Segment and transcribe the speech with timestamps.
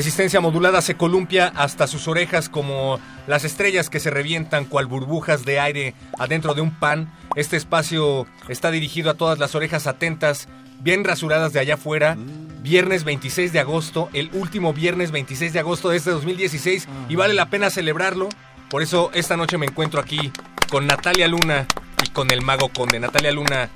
[0.00, 5.44] Resistencia modulada se columpia hasta sus orejas como las estrellas que se revientan cual burbujas
[5.44, 7.12] de aire adentro de un pan.
[7.36, 10.48] Este espacio está dirigido a todas las orejas atentas,
[10.80, 12.16] bien rasuradas de allá afuera.
[12.62, 17.34] Viernes 26 de agosto, el último viernes 26 de agosto de este 2016 y vale
[17.34, 18.30] la pena celebrarlo.
[18.70, 20.32] Por eso esta noche me encuentro aquí
[20.70, 21.66] con Natalia Luna
[22.02, 23.00] y con el mago conde.
[23.00, 23.68] Natalia Luna,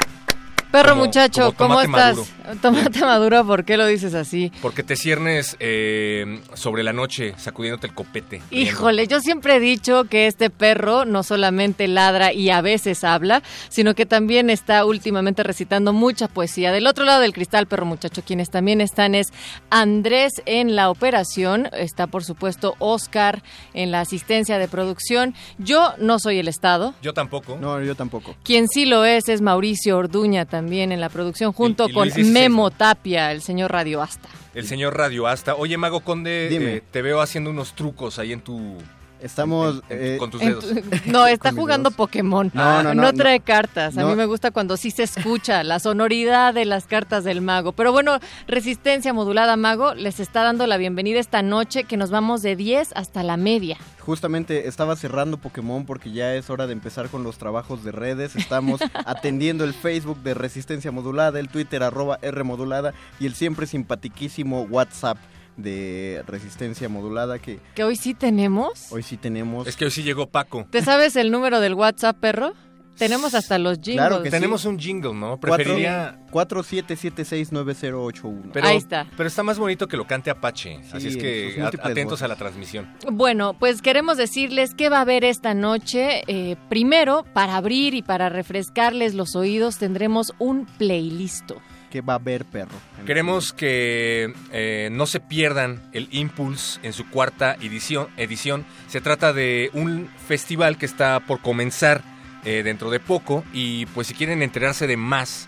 [0.75, 2.61] Perro Como- muchacho, como ¿cómo tomate estás?
[2.61, 4.51] Tomate maduro, ¿por qué lo dices así?
[4.61, 8.43] porque te ciernes eh, sobre la noche sacudiéndote el copete.
[8.51, 8.57] riendo.
[8.71, 13.45] Híjole, yo siempre he dicho que este perro no solamente ladra y a veces habla,
[13.69, 16.73] sino que también está últimamente recitando mucha poesía.
[16.73, 19.29] Del otro lado del cristal, perro muchacho, quienes también están es
[19.71, 25.35] Andrés en la operación, está por supuesto Oscar en la asistencia de producción.
[25.59, 26.95] Yo no soy el Estado.
[27.01, 27.59] Yo tampoco.
[27.61, 28.35] No, yo tampoco.
[28.43, 32.27] Quien sí lo es es Mauricio Orduña también en la producción, junto y con Luis.
[32.27, 34.29] Memo Tapia, el señor Radio Asta.
[34.55, 35.55] El señor Radio Asta.
[35.57, 36.77] Oye, Mago Conde, Dime.
[36.77, 38.77] eh, te veo haciendo unos trucos ahí en tu...
[39.25, 39.83] Estamos...
[39.89, 40.65] en- en- eh, con tus dedos.
[40.69, 40.75] tu-
[41.11, 41.97] no, está jugando dedos.
[41.97, 42.51] Pokémon.
[42.55, 43.45] No, no, no, trae no.
[43.45, 43.97] cartas.
[43.97, 44.09] A No.
[44.11, 47.73] mí me gusta cuando sí se escucha la sonoridad de las cartas del mago.
[47.73, 52.43] Pero bueno, Resistencia Modulada Mago les está dando la bienvenida esta noche que nos vamos
[52.43, 53.77] de 10 hasta la media.
[54.01, 58.37] Justamente estaba cerrando Pokémon porque ya es hora de empezar con los trabajos de redes.
[58.37, 63.67] Estamos atendiendo el Facebook de Resistencia Modulada, el Twitter arroba R Modulada y el siempre
[63.67, 65.17] simpatiquísimo WhatsApp
[65.57, 68.87] de Resistencia Modulada que Que hoy sí tenemos.
[68.91, 69.67] hoy sí tenemos.
[69.67, 70.67] Es que hoy sí llegó Paco.
[70.71, 72.53] ¿Te sabes el número del WhatsApp, perro?
[72.97, 73.97] Tenemos hasta los jingles.
[73.97, 74.37] Claro que sí.
[74.37, 75.37] Tenemos un jingle, ¿no?
[75.41, 76.21] Cuatro- Preferiría...
[76.31, 78.51] 47769081.
[78.53, 79.07] Pero, Ahí está.
[79.17, 80.79] Pero está más bonito que lo cante Apache.
[80.83, 82.23] Sí, así es que atentos voces.
[82.23, 82.89] a la transmisión.
[83.11, 86.23] Bueno, pues queremos decirles qué va a haber esta noche.
[86.27, 91.53] Eh, primero, para abrir y para refrescarles los oídos, tendremos un playlist.
[91.95, 92.77] Que va a haber perro.
[93.07, 98.67] Queremos que eh, no se pierdan el Impulse en su cuarta edición, edición.
[98.89, 102.03] Se trata de un festival que está por comenzar
[102.45, 105.47] eh, dentro de poco y pues si quieren enterarse de más,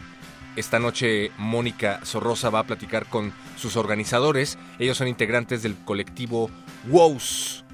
[0.54, 4.56] esta noche Mónica Sorrosa va a platicar con sus organizadores.
[4.78, 6.48] Ellos son integrantes del colectivo
[6.86, 7.64] WOWS.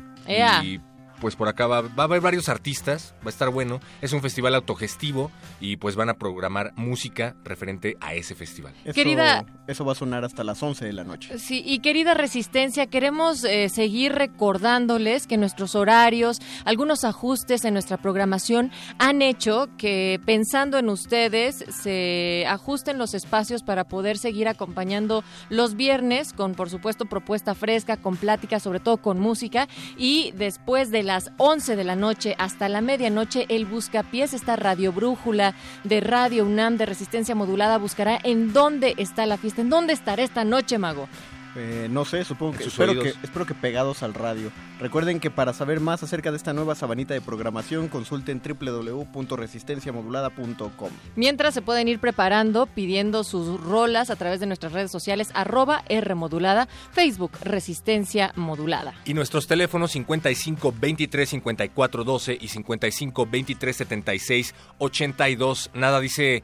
[0.62, 0.80] Y
[1.22, 3.80] pues por acá va, va a haber varios artistas, va a estar bueno.
[4.02, 8.74] Es un festival autogestivo y pues van a programar música referente a ese festival.
[8.84, 11.38] Eso, Querida- Eso va a sonar hasta las 11 de la noche.
[11.38, 17.96] Sí, y querida Resistencia, queremos eh, seguir recordándoles que nuestros horarios, algunos ajustes en nuestra
[17.96, 25.22] programación han hecho que pensando en ustedes se ajusten los espacios para poder seguir acompañando
[25.48, 29.68] los viernes con, por supuesto, propuesta fresca, con plática, sobre todo con música.
[29.96, 34.94] Y después de las 11 de la noche hasta la medianoche, el Buscapiés, esta radio
[34.94, 39.92] brújula de Radio UNAM de resistencia modulada, buscará en dónde está la fiesta, en dónde
[39.92, 41.10] estará esta noche, Mago.
[41.54, 44.50] Eh, no sé, supongo que espero, que espero que pegados al radio.
[44.80, 50.90] Recuerden que para saber más acerca de esta nueva sabanita de programación, consulten www.resistenciamodulada.com.
[51.14, 55.84] Mientras se pueden ir preparando, pidiendo sus rolas a través de nuestras redes sociales, arroba
[55.88, 58.94] R modulada, Facebook Resistencia Modulada.
[59.04, 65.70] Y nuestros teléfonos 55 23 54 12 y 55 23 76 82.
[65.75, 66.43] Nada dice,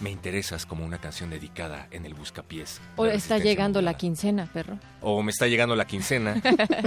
[0.00, 2.80] me interesas como una canción dedicada en el buscapiés.
[2.96, 4.78] O está llegando la quincena, perro.
[5.02, 6.40] O me está llegando la quincena.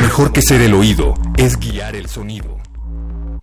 [0.00, 2.59] Mejor que ser el oído es guiar el sonido.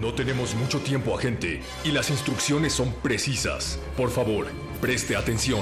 [0.00, 3.78] No tenemos mucho tiempo, agente, y las instrucciones son precisas.
[3.98, 4.46] Por favor,
[4.80, 5.60] preste atención.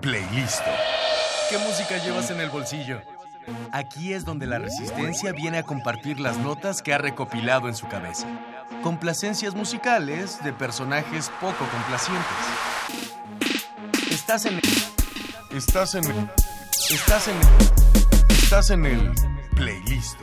[0.00, 0.62] Playlist.
[1.50, 3.02] ¿Qué música llevas en el bolsillo?
[3.72, 7.88] Aquí es donde la resistencia viene a compartir las notas que ha recopilado en su
[7.88, 8.28] cabeza.
[8.84, 12.46] Complacencias musicales de personajes poco complacientes.
[14.08, 14.62] Estás en el...
[15.50, 16.30] Estás en el...
[16.88, 17.48] Estás en el...
[18.28, 19.12] Estás en el
[19.56, 20.16] playlist.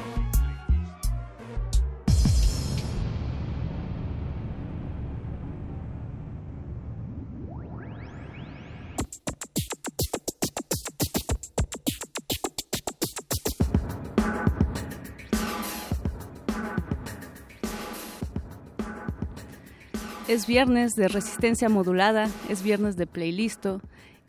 [20.27, 23.79] Es viernes de resistencia modulada, es viernes de playlisto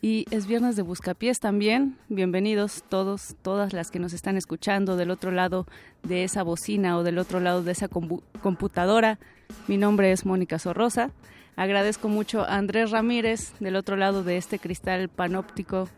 [0.01, 1.99] y es viernes de Buscapiés también.
[2.09, 5.67] Bienvenidos todos, todas las que nos están escuchando del otro lado
[6.05, 9.19] de esa bocina o del otro lado de esa computadora.
[9.67, 11.11] Mi nombre es Mónica Sorrosa.
[11.57, 15.89] Agradezco mucho a Andrés Ramírez del otro lado de este cristal panóptico,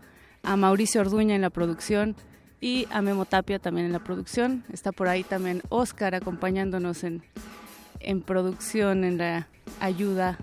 [0.42, 2.16] a Mauricio Orduña en la producción
[2.58, 4.64] y a Memo Tapia también en la producción.
[4.72, 7.22] Está por ahí también Oscar acompañándonos en,
[8.00, 9.48] en producción, en la
[9.80, 10.38] ayuda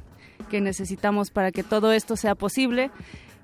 [0.49, 2.91] que necesitamos para que todo esto sea posible.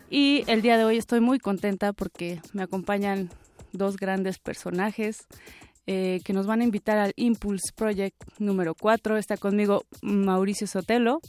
[0.10, 3.30] Y el día de hoy estoy muy contenta porque me acompañan
[3.72, 5.28] dos grandes personajes
[5.86, 9.18] eh, que nos van a invitar al Impulse Project número 4.
[9.18, 11.20] Está conmigo Mauricio Sotelo.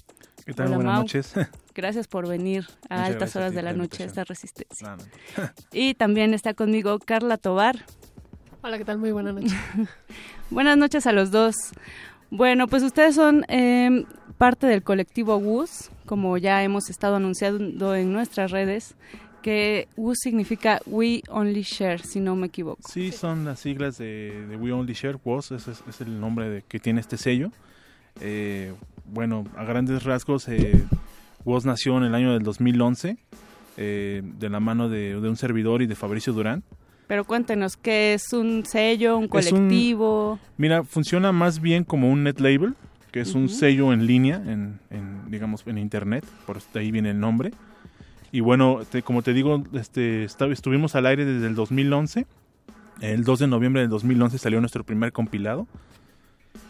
[0.46, 0.74] ¿Qué tal?
[0.74, 1.34] Buenas noches.
[1.74, 4.96] Gracias por venir a altas horas de la noche a esta resistencia.
[5.72, 7.84] y también está conmigo Carla Tobar.
[8.62, 8.98] Hola, ¿qué tal?
[8.98, 9.52] Muy buenas noches.
[10.50, 11.56] buenas noches a los dos.
[12.36, 14.04] Bueno, pues ustedes son eh,
[14.38, 18.96] parte del colectivo WUS, como ya hemos estado anunciando en nuestras redes,
[19.40, 22.82] que WUS significa We Only Share, si no me equivoco.
[22.88, 27.00] Sí, son las siglas de, We Only Share, WUS es, el nombre de, que tiene
[27.00, 27.52] este sello.
[28.20, 28.74] Eh,
[29.04, 30.84] bueno, a grandes rasgos, eh,
[31.64, 33.16] nació en el año del 2011,
[33.76, 36.64] eh, de la mano de, un servidor y de Fabricio Durán.
[37.06, 40.38] Pero cuéntenos, ¿qué es un sello, un colectivo?
[40.56, 42.74] mira, funciona más bien como un net label,
[43.12, 44.80] que es un sello en línea, en,
[45.28, 47.52] digamos, en internet, por ahí viene el nombre.
[48.32, 52.26] Y bueno, como te digo, este, estuvimos al aire desde el 2011.
[53.00, 55.68] El 2 de noviembre del 2011 salió nuestro primer compilado.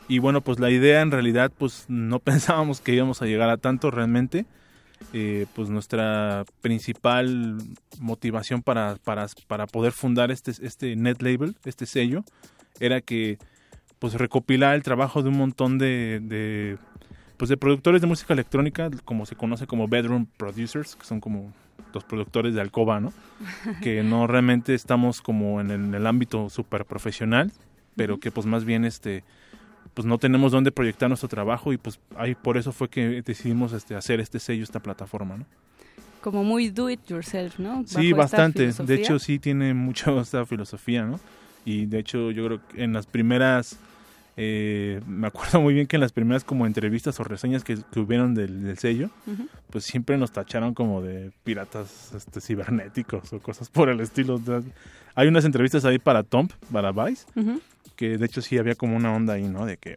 [0.07, 3.57] Y bueno, pues la idea en realidad, pues no pensábamos que íbamos a llegar a
[3.57, 4.45] tanto realmente.
[5.13, 7.59] Eh, pues nuestra principal
[8.01, 12.25] motivación para, para, para poder fundar este, este net label, este sello,
[12.81, 13.39] era que
[14.01, 16.79] pues recopilar el trabajo de un montón de, de,
[17.37, 21.53] pues de productores de música electrónica, como se conoce como bedroom producers, que son como
[21.93, 23.13] los productores de alcoba, ¿no?
[23.83, 27.53] que no realmente estamos como en el, ámbito súper profesional,
[27.97, 29.25] pero que pues más bien este
[29.93, 33.73] pues no tenemos dónde proyectar nuestro trabajo y pues ahí por eso fue que decidimos
[33.73, 35.47] este hacer este sello, esta plataforma, ¿no?
[36.21, 37.85] Como muy do it yourself, ¿no?
[37.87, 38.73] sí, bastante.
[38.73, 41.21] De hecho sí tiene mucho esta filosofía, ¿no?
[41.67, 43.79] Y de hecho yo creo que en las primeras
[44.37, 48.35] eh, me acuerdo muy bien que en las primeras como entrevistas o reseñas que, hubieron
[48.35, 49.11] del, sello,
[49.71, 54.41] pues siempre nos tacharon como de piratas este, cibernéticos o cosas por el estilo.
[55.15, 57.27] hay unas entrevistas ahí para Tomp, para Vice,
[57.95, 59.67] que de hecho sí había como una onda ahí, ¿no?
[59.67, 59.97] De que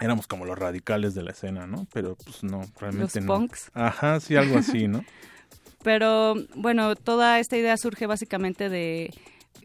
[0.00, 1.86] éramos como los radicales de la escena, ¿no?
[1.92, 3.34] Pero pues no, realmente los no.
[3.34, 3.70] Punks.
[3.74, 5.04] Ajá, sí, algo así, ¿no?
[5.82, 9.10] Pero bueno, toda esta idea surge básicamente de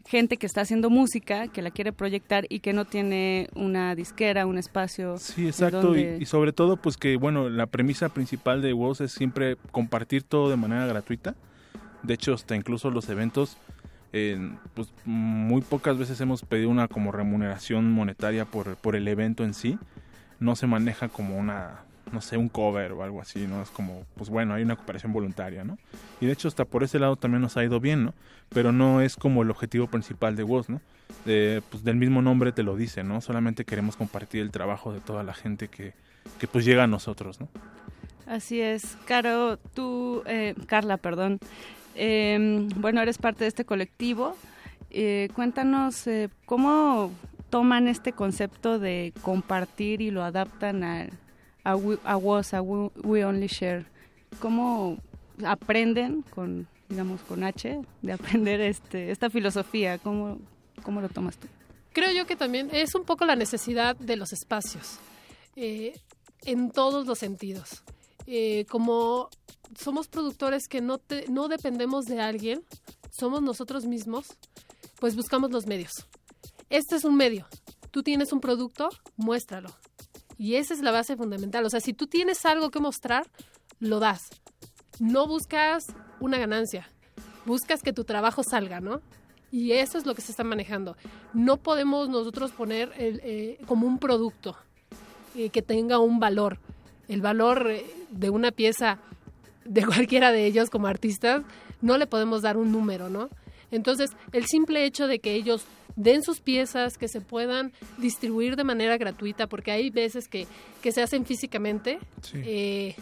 [0.06, 4.44] gente que está haciendo música, que la quiere proyectar y que no tiene una disquera,
[4.44, 5.18] un espacio.
[5.18, 5.96] Sí, exacto.
[5.96, 10.50] Y, sobre todo, pues que, bueno, la premisa principal de WOS es siempre compartir todo
[10.50, 11.36] de manera gratuita.
[12.02, 13.56] De hecho, hasta incluso los eventos,
[14.74, 19.54] pues muy pocas veces hemos pedido una como remuneración monetaria por, por el evento en
[19.54, 19.78] sí.
[20.40, 23.62] No se maneja como una no sé, un cover o algo así, ¿no?
[23.62, 25.78] Es como, pues bueno, hay una cooperación voluntaria, ¿no?
[26.20, 28.14] Y de hecho hasta por ese lado también nos ha ido bien, ¿no?
[28.48, 30.80] Pero no es como el objetivo principal de WOS, ¿no?
[31.24, 33.20] De, pues del mismo nombre te lo dice, ¿no?
[33.20, 35.92] Solamente queremos compartir el trabajo de toda la gente que,
[36.38, 37.48] que pues llega a nosotros, ¿no?
[38.26, 38.96] Así es.
[39.06, 41.40] Caro, tú, eh, Carla, perdón,
[41.94, 44.36] em, bueno, eres parte de este colectivo.
[44.90, 47.12] Eh, cuéntanos eh, cómo
[47.50, 51.08] toman este concepto de compartir y lo adaptan a,
[51.64, 53.84] a WOS, a we, Only Share,
[54.38, 54.98] ¿cómo
[55.44, 59.98] aprenden con, digamos, con H, de aprender este, esta filosofía?
[59.98, 60.38] ¿Cómo,
[60.82, 61.48] ¿Cómo lo tomas tú?
[61.92, 64.98] Creo yo que también es un poco la necesidad de los espacios,
[65.56, 65.92] eh,
[66.44, 67.82] en todos los sentidos.
[68.32, 69.28] Eh, como
[69.76, 72.64] somos productores que no, te, no dependemos de alguien,
[73.10, 74.28] somos nosotros mismos,
[75.00, 76.06] pues buscamos los medios.
[76.68, 77.48] Este es un medio.
[77.90, 79.70] Tú tienes un producto, muéstralo.
[80.38, 81.66] Y esa es la base fundamental.
[81.66, 83.28] O sea, si tú tienes algo que mostrar,
[83.80, 84.30] lo das.
[85.00, 85.88] No buscas
[86.20, 86.88] una ganancia,
[87.46, 89.00] buscas que tu trabajo salga, ¿no?
[89.50, 90.96] Y eso es lo que se está manejando.
[91.32, 94.56] No podemos nosotros poner eh, como un producto
[95.34, 96.60] eh, que tenga un valor.
[97.10, 98.98] El valor eh, de una pieza
[99.66, 101.42] de cualquiera de ellos como artistas,
[101.82, 103.28] no le podemos dar un número, ¿no?
[103.70, 105.64] Entonces, el simple hecho de que ellos
[105.96, 110.46] den sus piezas, que se puedan distribuir de manera gratuita, porque hay veces que,
[110.90, 111.98] se hacen físicamente,
[112.34, 112.94] eh,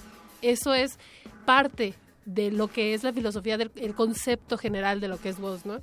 [0.42, 0.98] eso es
[1.44, 5.64] parte de lo que es la filosofía del concepto general de lo que es voz,
[5.64, 5.80] ¿no?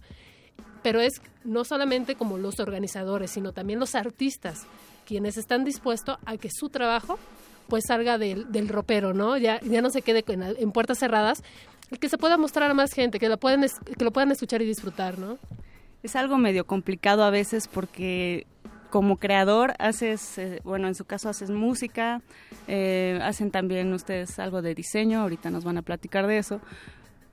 [0.83, 1.13] Pero es
[1.43, 4.67] no solamente como los organizadores, sino también los artistas,
[5.05, 7.17] quienes están dispuestos a que su trabajo
[7.67, 9.37] pues salga del, del ropero, ¿no?
[9.37, 11.43] Ya, ya no se quede en, puertas cerradas
[11.99, 13.61] que se pueda mostrar a más gente, que lo puedan,
[13.97, 15.37] que lo puedan escuchar y disfrutar, ¿no?
[16.03, 18.47] Es algo medio complicado a veces porque
[18.89, 22.21] como creador haces, eh, bueno, en su caso haces música,
[22.67, 26.61] eh, hacen también ustedes algo de diseño, ahorita nos van a platicar de eso,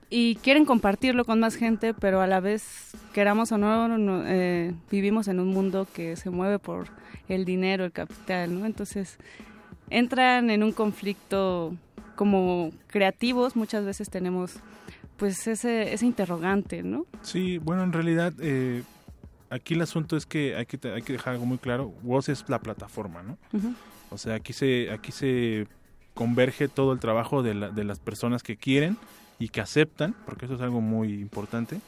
[0.09, 4.73] y quieren compartirlo con más gente, pero a la vez, queramos o no, no, eh,
[4.91, 6.89] vivimos en un mundo que se mueve por
[7.29, 8.65] el dinero, el capital, ¿no?
[8.65, 9.17] Entonces
[9.89, 11.73] entran en un conflicto
[12.15, 14.55] como creativos, muchas veces tenemos
[15.17, 17.05] pues ese, ese interrogante, ¿no?
[17.21, 18.83] Sí, bueno, en realidad eh,
[19.49, 21.93] aquí el asunto es que hay que hay que dejar algo muy claro.
[22.03, 23.37] Woz es la plataforma, ¿no?
[23.53, 23.73] Ujú.
[24.09, 25.67] O sea, aquí se aquí se
[26.13, 28.97] converge todo el trabajo de, la- de las personas que quieren
[29.39, 31.79] y que aceptan, porque eso es algo muy importante,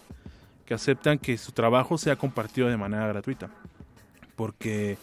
[0.65, 3.49] que aceptan que su trabajo sea compartido de manera gratuita.
[4.35, 4.97] Porque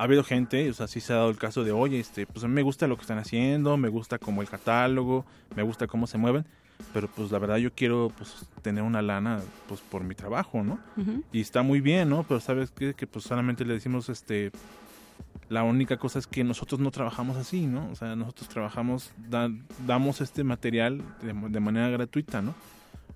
[0.00, 2.42] ha habido gente, o sea, sí se ha dado el caso de, oye, este, pues
[2.44, 5.86] a mí me gusta lo que están haciendo, me gusta como el catálogo, me gusta
[5.86, 6.46] cómo se mueven,
[6.94, 10.78] pero pues la verdad yo quiero pues tener una lana pues por mi trabajo, ¿no?
[11.32, 12.22] Y está muy bien, ¿no?
[12.22, 12.94] Pero sabes qué?
[12.94, 14.50] que pues solamente le decimos este
[15.50, 17.90] la única cosa es que nosotros no trabajamos así, ¿no?
[17.90, 19.50] O sea, nosotros trabajamos, da-
[19.86, 22.54] damos este material de, de manera gratuita, ¿no?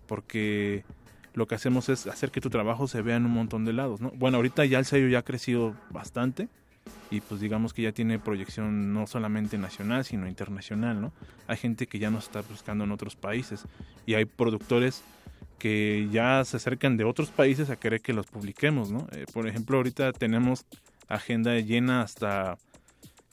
[0.07, 0.85] Porque
[1.35, 4.01] lo que hacemos es hacer que tu trabajo se vea en un montón de lados,
[4.01, 4.11] ¿no?
[4.17, 6.49] Bueno, ahorita ya el sello ya ha crecido bastante
[7.11, 11.13] y pues digamos que ya tiene proyección no solamente nacional, sino internacional, ¿no?
[11.47, 13.65] Hay gente que ya nos está buscando en otros países
[14.07, 15.03] y hay productores
[15.59, 19.07] que ya se acercan de otros países a querer que los publiquemos, ¿no?
[19.13, 20.67] Eh, por ejemplo, ahorita tenemos
[21.09, 22.59] agenda llena hasta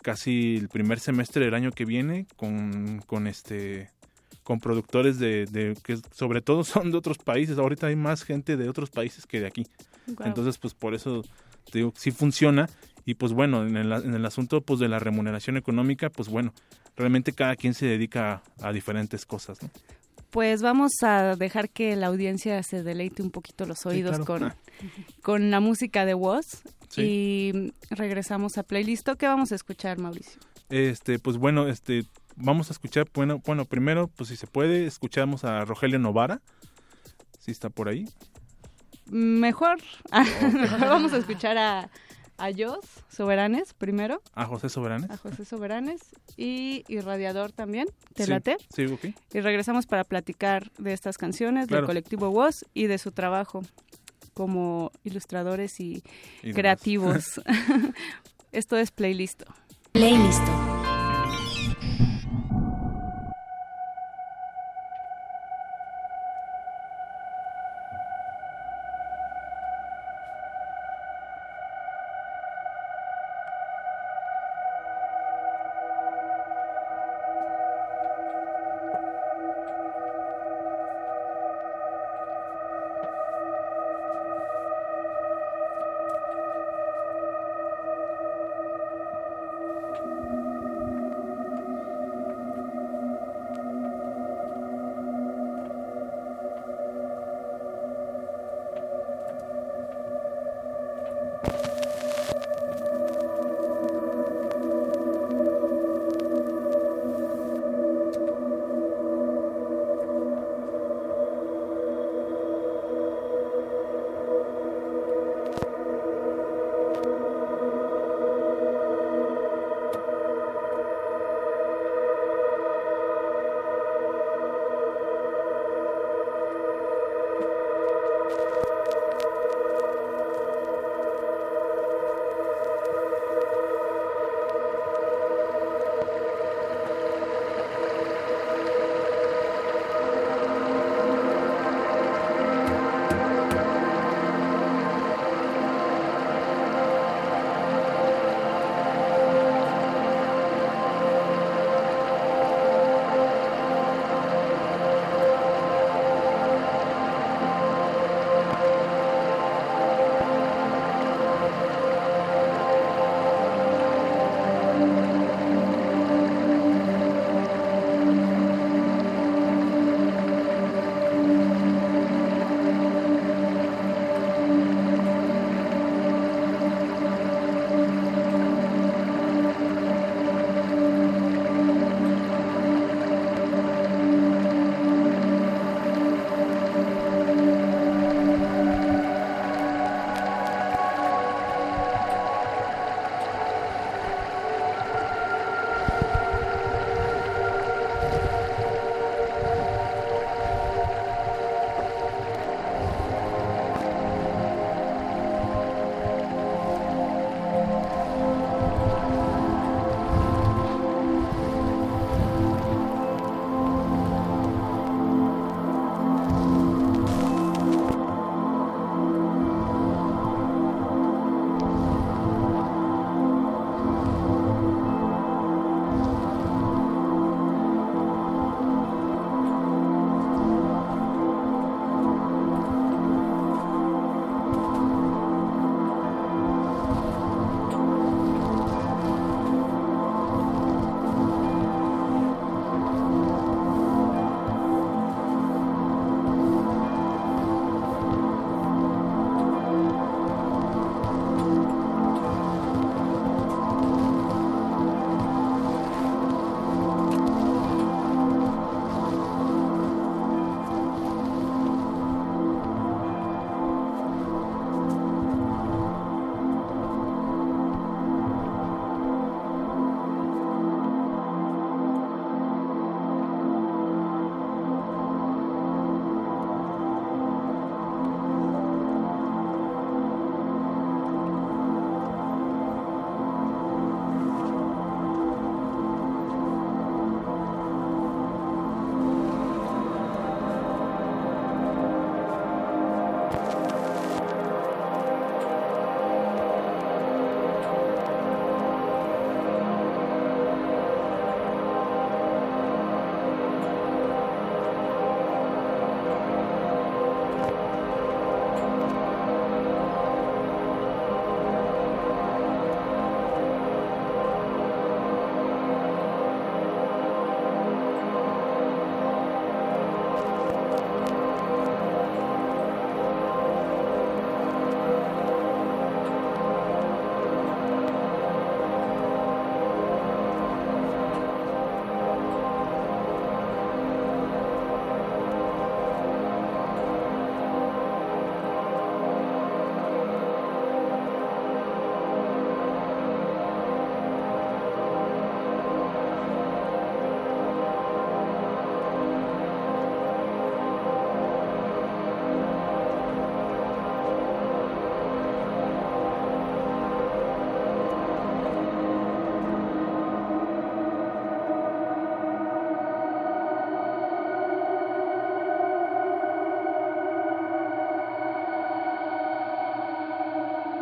[0.02, 3.90] casi el primer semestre del año que viene con, con este
[4.44, 7.58] con productores de, de que sobre todo son de otros países.
[7.58, 9.68] Ahorita hay más gente de otros países que de aquí.
[10.08, 10.28] Guau.
[10.28, 11.24] Entonces, pues por eso
[11.72, 12.70] te digo, sí funciona.
[13.06, 16.54] Y pues bueno, en el, en el asunto pues de la remuneración económica, pues bueno,
[16.96, 19.70] realmente cada quien se dedica a, a diferentes cosas, ¿no?
[20.30, 24.26] Pues vamos a dejar que la audiencia se deleite un poquito los oídos claro.
[24.26, 24.56] con, Ah.
[25.22, 26.46] con la música de Woz
[26.90, 27.02] Sí.
[27.02, 29.10] y regresamos a playlist.
[29.18, 30.40] ¿Qué vamos a escuchar, Mauricio?
[30.70, 32.06] Este, pues bueno, este,
[32.38, 36.42] vamos a escuchar, bueno, bueno, primero, pues si se puede, escuchamos a Rogelio Novara,
[37.40, 38.06] si está por ahí.
[39.08, 39.80] Mejor,
[40.54, 41.90] mejor vamos a escuchar a,
[42.42, 45.10] a Jos Soberanes primero, A José Soberanes.
[45.10, 46.02] a José Soberanes
[46.38, 48.58] y Irradiador también, ¿te Sí, late?
[48.76, 49.06] Sí, ok.
[49.34, 51.82] Y regresamos para platicar de estas canciones, Claro.
[51.82, 53.62] del colectivo Woz y de su trabajo
[54.34, 56.04] como ilustradores y,
[56.44, 57.42] Y creativos.
[58.52, 59.44] Esto es Playlist.
[59.92, 60.42] Playlist.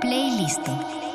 [0.01, 1.08] Playlist.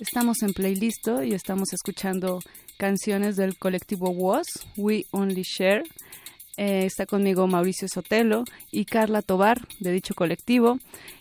[0.00, 2.38] Estamos en Playlist y estamos escuchando
[2.78, 4.46] canciones del colectivo Was,
[4.78, 5.82] We Only Share.
[6.56, 10.78] Eh, está conmigo Mauricio Sotelo y Carla Tobar de dicho colectivo.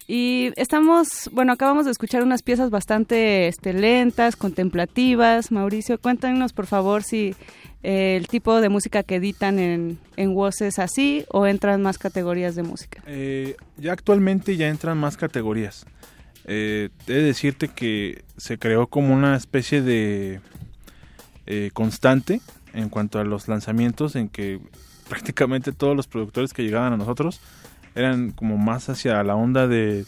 [0.08, 5.52] Y estamos, bueno, acabamos de escuchar unas piezas bastante este, lentas, contemplativas.
[5.52, 7.36] Mauricio, cuéntanos por favor si
[7.88, 12.54] el tipo de música que editan en, en WOS es así o entran más categorías
[12.54, 13.02] de música.
[13.08, 15.86] Eh, ya actualmente ya entran más categorías.
[16.44, 20.42] Eh, he de decirte que se creó como una especie de
[21.46, 22.42] eh, constante
[22.74, 24.60] en cuanto a los lanzamientos en que
[25.08, 27.40] prácticamente todos los productores que llegaban a nosotros
[27.96, 30.04] eran como más hacia la onda de,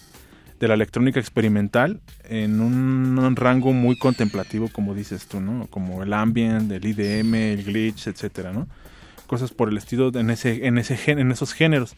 [0.60, 5.68] de la electrónica experimental en un, rango muy contemplativo, como dices tú, ¿no?
[5.68, 8.68] Como el ambient, el IDM, el glitch, etcétera, ¿no?
[9.28, 11.96] Cosas por el estilo en ese, en ese en esos géneros.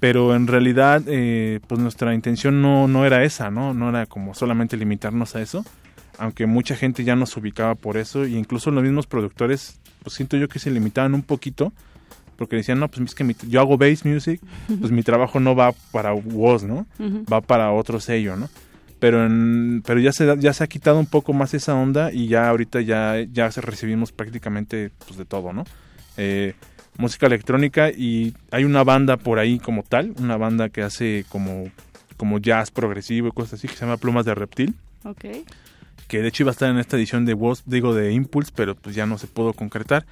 [0.00, 3.72] Pero en realidad, eh, pues nuestra intención no, no era esa, ¿no?
[3.72, 5.64] No era como solamente limitarnos a eso,
[6.18, 10.36] aunque mucha gente ya nos ubicaba por eso, e incluso los mismos productores, pues siento
[10.36, 11.72] yo que se limitaban un poquito
[12.36, 14.40] porque decían, no, pues es que yo hago bass music,
[14.80, 16.86] pues mi trabajo no va para Woz, ¿no?
[17.32, 18.48] Va para otro sello, ¿no?
[18.98, 22.28] Pero, en, pero ya, se, ya se ha quitado un poco más esa onda y
[22.28, 25.64] ya ahorita ya, ya recibimos prácticamente pues, de todo, ¿no?
[26.16, 26.54] Eh,
[26.96, 31.70] música electrónica y hay una banda por ahí como tal, una banda que hace como,
[32.16, 34.74] como jazz progresivo y cosas así, que se llama Plumas de Reptil.
[35.04, 35.24] Ok.
[36.08, 38.74] Que de hecho iba a estar en esta edición de Woz, digo de Impulse, pero
[38.74, 40.06] pues ya no se pudo concretar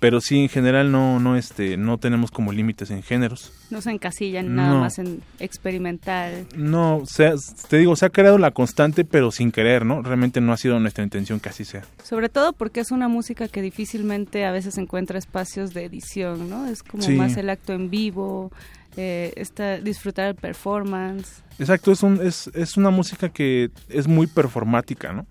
[0.00, 3.52] pero sí en general no no este no tenemos como límites en géneros.
[3.70, 7.34] No se encasillan nada más en experimental no sea,
[7.68, 10.78] te digo se ha creado la constante pero sin querer no realmente no ha sido
[10.80, 11.82] nuestra intención que así sea.
[12.02, 16.66] Sobre todo porque es una música que difícilmente a veces encuentra espacios de edición no
[16.66, 18.52] es como más el acto en vivo
[18.96, 21.42] eh, esta, disfrutar el performance.
[21.58, 25.26] Exacto es un es, es una música que es muy performática no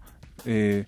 [0.46, 0.86] eh,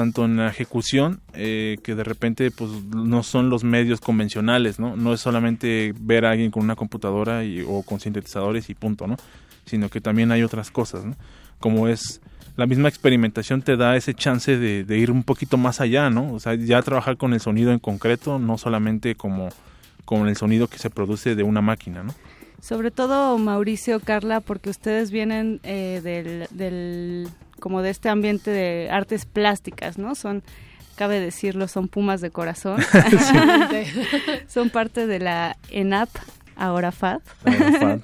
[0.00, 4.96] tanto en la ejecución eh, que de repente pues no son los medios convencionales no
[4.96, 9.06] no es solamente ver a alguien con una computadora y, o con sintetizadores y punto
[9.06, 9.16] no
[9.66, 11.16] sino que también hay otras cosas ¿no?
[11.58, 12.22] como es
[12.56, 16.32] la misma experimentación te da ese chance de, ir un poquito más allá, ¿no?
[16.34, 19.48] O sea, ya trabajar con el sonido en concreto, no solamente como
[20.04, 22.14] con el sonido que se produce de una máquina, ¿no?
[22.60, 26.00] Sobre todo Mauricio, Carla, porque ustedes vienen eh,
[26.50, 27.28] del,
[27.60, 30.14] como de este ambiente de artes plásticas, ¿no?
[30.14, 30.42] Son,
[30.96, 32.80] cabe decirlo, son pumas de corazón.
[34.48, 36.08] son parte de la ENAP,
[36.56, 37.20] ahora FAD.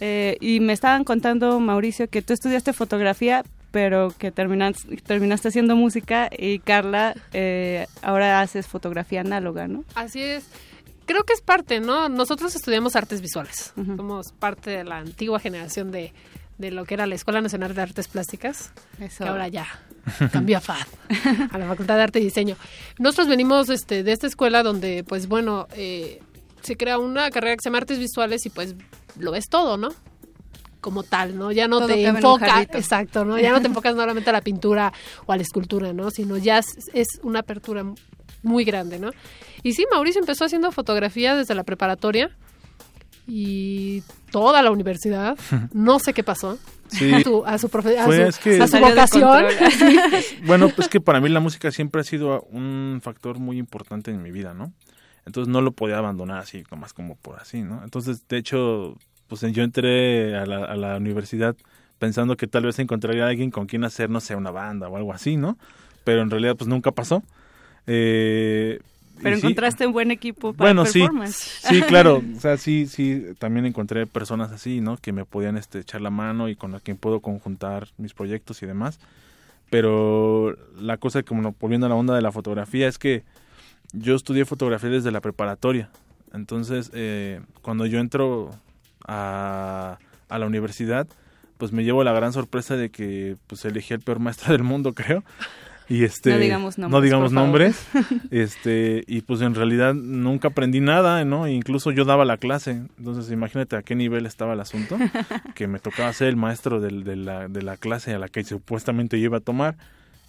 [0.00, 5.76] eh, y me estaban contando, Mauricio, que tú estudiaste fotografía, pero que terminaste, terminaste haciendo
[5.76, 9.84] música y Carla, eh, ahora haces fotografía análoga, ¿no?
[9.94, 10.48] Así es
[11.06, 12.08] creo que es parte, ¿no?
[12.08, 13.72] Nosotros estudiamos artes visuales.
[13.76, 13.96] Uh -huh.
[13.96, 16.12] Somos parte de la antigua generación de,
[16.58, 19.24] de, lo que era la Escuela Nacional de Artes Plásticas, Eso.
[19.24, 19.66] que ahora ya
[20.32, 20.86] cambió a FAD,
[21.50, 22.56] a la Facultad de Arte y Diseño.
[22.98, 26.20] Nosotros venimos este, de esta escuela donde, pues bueno, eh,
[26.62, 28.74] se crea una carrera que se llama Artes Visuales y pues
[29.18, 29.90] lo ves todo, ¿no?
[30.86, 31.50] como tal, ¿no?
[31.50, 33.40] Ya no Todo te enfocas, exacto, ¿no?
[33.40, 34.92] Ya no te enfocas solamente a la pintura
[35.26, 36.12] o a la escultura, ¿no?
[36.12, 37.84] Sino ya es, es una apertura
[38.44, 39.10] muy grande, ¿no?
[39.64, 42.30] Y sí, Mauricio empezó haciendo fotografía desde la preparatoria
[43.26, 45.36] y toda la universidad.
[45.72, 46.58] No sé qué pasó.
[46.88, 47.12] Sí.
[47.12, 49.46] A su, a su, profe, a Fue, su, es que, a su vocación.
[50.46, 54.22] bueno, pues que para mí la música siempre ha sido un factor muy importante en
[54.22, 54.72] mi vida, ¿no?
[55.24, 57.82] Entonces no lo podía abandonar así, nomás como por así, ¿no?
[57.82, 61.56] Entonces, de hecho, pues yo entré a la, a la universidad
[61.98, 64.96] pensando que tal vez encontraría a alguien con quien hacer, no sé, una banda o
[64.96, 65.58] algo así, ¿no?
[66.04, 67.22] Pero en realidad pues nunca pasó.
[67.86, 68.80] Eh,
[69.22, 71.36] pero encontraste sí, un buen equipo para bueno, performance.
[71.36, 72.22] Sí, sí, claro.
[72.36, 74.96] O sea, sí, sí, también encontré personas así, ¿no?
[74.96, 78.62] Que me podían este, echar la mano y con las que puedo conjuntar mis proyectos
[78.62, 78.98] y demás.
[79.70, 83.24] Pero la cosa, como volviendo a la onda de la fotografía, es que
[83.92, 85.90] yo estudié fotografía desde la preparatoria.
[86.32, 88.50] Entonces, eh, cuando yo entro
[89.06, 89.98] a,
[90.28, 91.06] a la universidad,
[91.58, 94.92] pues me llevo la gran sorpresa de que pues elegí el peor maestro del mundo,
[94.92, 95.24] creo
[95.88, 97.86] y este no digamos nombres, no digamos nombres.
[98.30, 102.82] Este y pues en realidad nunca aprendí nada no incluso yo daba la clase.
[102.98, 104.96] Entonces imagínate a qué nivel estaba el asunto
[105.54, 108.44] que me tocaba ser el maestro de, de, la, de la clase a la que
[108.44, 109.76] supuestamente yo iba a tomar.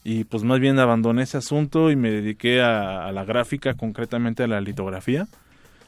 [0.04, 4.44] Y pues más bien abandoné ese asunto y me dediqué a, a la gráfica concretamente
[4.44, 5.28] a la litografía.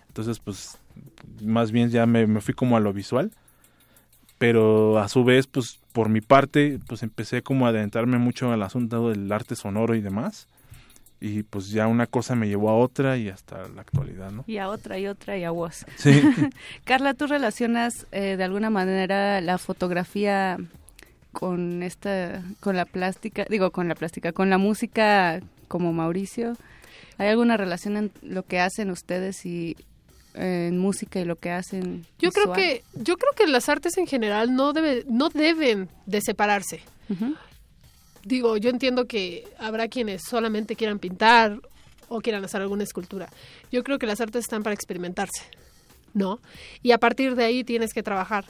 [0.08, 0.78] Entonces pues
[1.42, 3.32] más bien ya me, me fui como a lo visual
[4.40, 8.64] pero a su vez, pues por mi parte, pues empecé como a adentrarme mucho al
[8.64, 10.48] asunto del arte sonoro y demás.
[11.22, 14.46] Y pues ya una cosa me llevó a otra y hasta la actualidad, ¿no?
[14.48, 15.86] Y a otra y otra y a vos.
[15.98, 16.22] Sí.
[16.86, 20.58] Carla, ¿tú relacionas eh, de alguna manera la fotografía
[21.34, 26.54] con esta, con la plástica, digo con la plástica, con la música como Mauricio?
[27.18, 29.76] ¿Hay alguna relación en lo que hacen ustedes y
[30.34, 32.54] en música y lo que hacen yo visual.
[32.54, 36.82] creo que yo creo que las artes en general no debe no deben de separarse
[37.10, 37.38] uh -huh.
[38.24, 41.60] digo yo entiendo que habrá quienes solamente quieran pintar
[42.10, 43.28] o quieran hacer alguna escultura
[43.72, 45.44] yo creo que las artes están para experimentarse
[46.14, 46.40] no
[46.84, 48.46] y a partir de ahí tienes que trabajar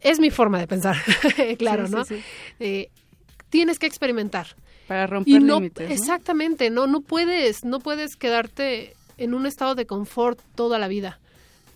[0.00, 0.96] es mi forma de pensar
[1.58, 2.22] claro sí, no sí, sí.
[2.60, 2.90] Eh,
[3.48, 4.48] tienes que experimentar
[4.88, 5.94] para romper y no, límites ¿no?
[5.94, 11.20] exactamente no no puedes no puedes quedarte en un estado de confort toda la vida.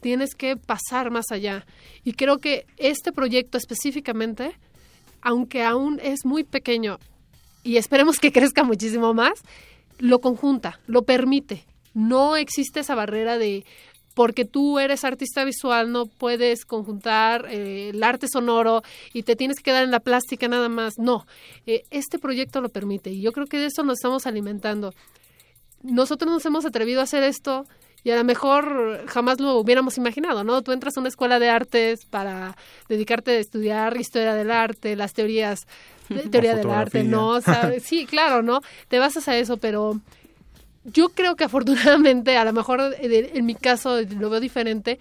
[0.00, 1.66] Tienes que pasar más allá.
[2.05, 4.57] Y creo que este proyecto específicamente,
[5.20, 6.98] aunque aún es muy pequeño
[7.62, 9.42] y esperemos que crezca muchísimo más,
[9.98, 11.64] lo conjunta, lo permite.
[11.94, 13.64] No existe esa barrera de
[14.14, 19.57] porque tú eres artista visual no puedes conjuntar eh, el arte sonoro y te tienes
[19.57, 20.94] que quedar en la plástica nada más.
[20.98, 21.26] No,
[21.66, 24.92] eh, este proyecto lo permite y yo creo que de eso nos estamos alimentando
[25.83, 27.66] nosotros nos hemos atrevido a hacer esto
[28.05, 30.62] y a lo mejor jamás lo hubiéramos imaginado, ¿no?
[30.62, 32.57] Tú entras a una escuela de artes para
[32.88, 35.66] dedicarte a estudiar historia del arte, las teorías,
[36.09, 37.40] de, teoría del arte, ¿no?
[37.40, 37.83] ¿Sabes?
[37.87, 38.61] Sí, claro, ¿no?
[38.88, 40.01] Te basas a eso, pero
[40.85, 44.99] yo creo que afortunadamente, a lo mejor en mi caso lo veo diferente,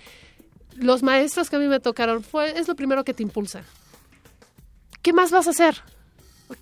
[0.75, 3.63] los maestros que a mí me tocaron fue, es lo primero que te impulsa.
[5.01, 5.81] ¿Qué más vas a hacer?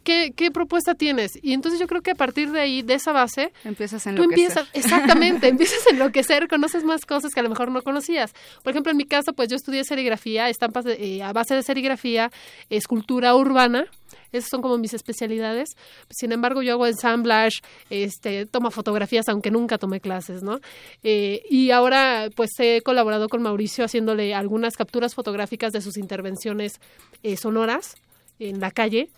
[0.03, 1.31] ¿Qué, ¿Qué, propuesta tienes?
[1.41, 4.23] Y entonces yo creo que a partir de ahí, de esa base, empiezas a tú
[4.23, 8.33] empiezas, exactamente, empiezas a enloquecer, conoces más cosas que a lo mejor no conocías.
[8.63, 11.63] Por ejemplo, en mi caso, pues yo estudié serigrafía, estampas de, eh, a base de
[11.63, 12.31] serigrafía,
[12.69, 13.85] escultura urbana,
[14.31, 15.69] esas son como mis especialidades.
[16.09, 20.59] Sin embargo, yo hago ensamblage, este, tomo fotografías, aunque nunca tomé clases, ¿no?
[21.03, 26.79] Eh, y ahora, pues he colaborado con Mauricio haciéndole algunas capturas fotográficas de sus intervenciones
[27.23, 27.95] eh, sonoras
[28.39, 29.09] en la calle.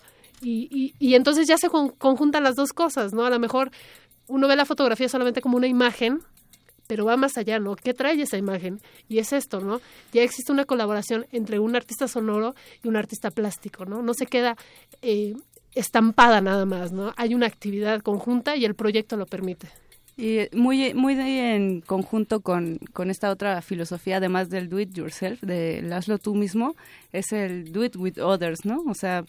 [0.42, 3.24] Y, y, entonces ya se con, conjuntan las dos cosas, ¿no?
[3.24, 3.70] A lo mejor
[4.26, 6.20] uno ve la fotografía solamente como una imagen,
[6.88, 7.76] pero va más allá, ¿no?
[7.76, 8.80] ¿Qué trae esa imagen?
[9.08, 9.80] Y es esto, ¿no?
[10.12, 14.02] Ya existe una colaboración entre un artista sonoro y un artista plástico, ¿no?
[14.02, 14.56] No se queda
[15.00, 15.34] eh,
[15.74, 17.14] estampada nada más, ¿no?
[17.16, 19.68] Hay una actividad conjunta y el proyecto lo permite.
[20.16, 25.40] Y muy, muy en conjunto con, con, esta otra filosofía, además del do it yourself,
[25.40, 26.76] de hazlo tú mismo,
[27.12, 28.82] es el do it with others, ¿no?
[28.86, 29.24] O sea,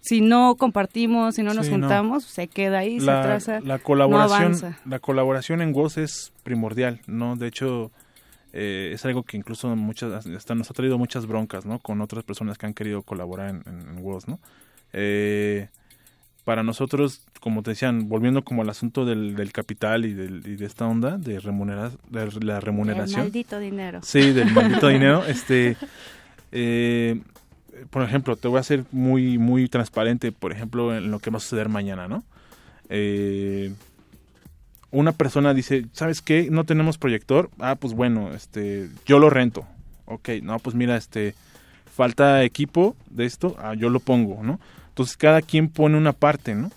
[0.00, 4.98] si no compartimos, si no nos juntamos, se queda ahí, se atrasa, la colaboración, La
[4.98, 7.36] colaboración en voz es primordial, ¿no?
[7.36, 7.90] De hecho,
[8.52, 11.78] eh, es algo que incluso muchas, hasta nos ha traído muchas broncas, ¿no?
[11.78, 14.40] Con otras personas que han querido colaborar en, en, voz, ¿no?
[14.92, 15.68] Eh,
[16.44, 20.56] para nosotros, como te decían, volviendo como al asunto del, del capital y, del, y
[20.56, 23.20] de esta onda de, remunerar, de la remuneración.
[23.20, 24.00] Del maldito dinero.
[24.02, 25.24] Sí, del maldito dinero.
[25.26, 25.76] Este,
[26.50, 27.20] eh,
[27.88, 31.38] por ejemplo, te voy a ser muy, muy transparente, por ejemplo, en lo que va
[31.38, 32.24] a suceder mañana, ¿no?
[32.88, 33.72] Eh,
[34.90, 36.48] una persona dice, ¿sabes qué?
[36.50, 37.50] No tenemos proyector.
[37.58, 39.64] Ah, pues bueno, este, yo lo rento.
[40.06, 41.34] Ok, no, pues mira, este,
[41.94, 44.58] falta equipo de esto, ah, yo lo pongo, ¿no?
[44.88, 46.70] Entonces cada quien pone una parte, ¿no?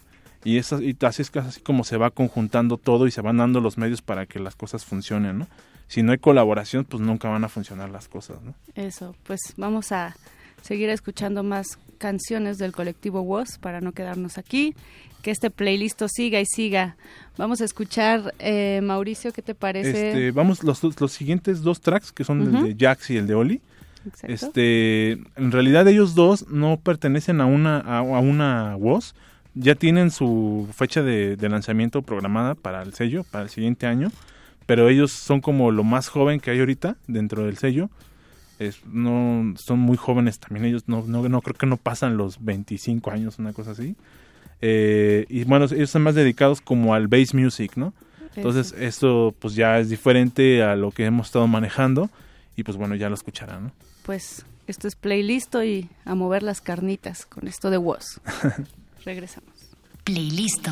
[0.44, 3.62] Y, eso, y así es así como se va conjuntando todo y se van dando
[3.62, 5.48] los medios para que las cosas funcionen, ¿no?
[5.88, 8.54] Si no hay colaboración, pues nunca van a funcionar las cosas, ¿no?
[8.76, 10.16] Eso, pues vamos a
[10.64, 14.74] seguir escuchando más canciones del colectivo WOS para no quedarnos aquí.
[15.22, 16.98] Que este playlist siga y siga.
[17.38, 20.10] Vamos a escuchar, eh, Mauricio, ¿qué te parece?
[20.10, 23.36] Este, vamos, los, los siguientes dos tracks, que son el de Jax y el de
[23.36, 23.62] Oli.
[24.24, 29.16] Este, en realidad ellos dos no pertenecen a una, a, una WOS.
[29.56, 34.12] Ya tienen su fecha de, de lanzamiento programada para el sello, para el siguiente año.
[34.66, 37.90] Pero ellos son como lo más joven que hay ahorita dentro del sello
[38.86, 43.12] no son muy jóvenes también ellos no, no, no creo que no pasan los 25
[43.12, 43.96] años una cosa así.
[44.62, 47.94] Eh, y bueno ellos son más dedicados como al bass music no
[48.36, 52.10] entonces esto pues ya es diferente a lo que hemos estado manejando
[52.56, 53.72] y pues bueno ya lo escucharán ¿no?
[54.04, 58.22] pues esto es playlist y a mover las carnitas con esto de Woz.
[59.06, 59.52] Regresamos.
[60.06, 60.68] Playlist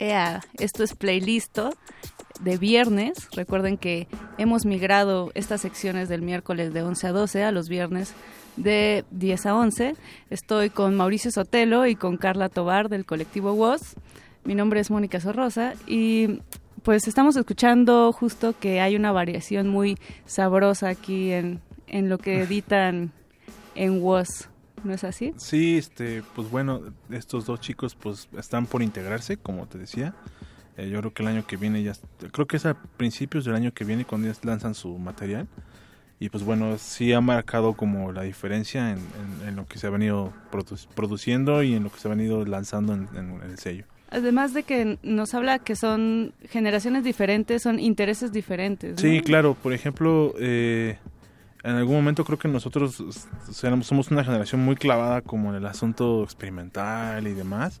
[0.00, 1.74] Ea, esto es Playlisto
[2.40, 3.28] de viernes.
[3.36, 8.14] Recuerden que hemos migrado estas secciones del miércoles de 11 a 12 a los viernes
[8.56, 9.96] de 10 a 11.
[10.30, 13.94] Estoy con Mauricio Sotelo y con Carla Tobar del colectivo WOS.
[14.44, 16.40] Mi nombre es Mónica Sorrosa y
[16.82, 22.40] pues estamos escuchando justo que hay una variación muy sabrosa aquí en, en lo que
[22.44, 23.12] editan
[23.74, 24.49] en WOS.
[24.84, 25.32] ¿No es así?
[25.36, 30.14] Sí, este, pues bueno, estos dos chicos pues están por integrarse, como te decía.
[30.76, 31.92] Eh, yo creo que el año que viene ya,
[32.32, 35.46] creo que es a principios del año que viene cuando ya lanzan su material.
[36.18, 39.86] Y pues bueno, sí ha marcado como la diferencia en, en- en lo que se
[39.86, 43.58] ha venido produ- produciendo y en lo que se ha venido lanzando en, en el
[43.58, 43.84] sello.
[44.10, 48.96] Además de que nos habla que son generaciones diferentes, son intereses diferentes.
[48.96, 48.98] ¿no?
[48.98, 49.54] Sí, claro.
[49.54, 50.98] Por ejemplo, eh,
[51.62, 53.02] en algún momento creo que nosotros
[53.82, 57.80] somos una generación muy clavada como en el asunto experimental y demás.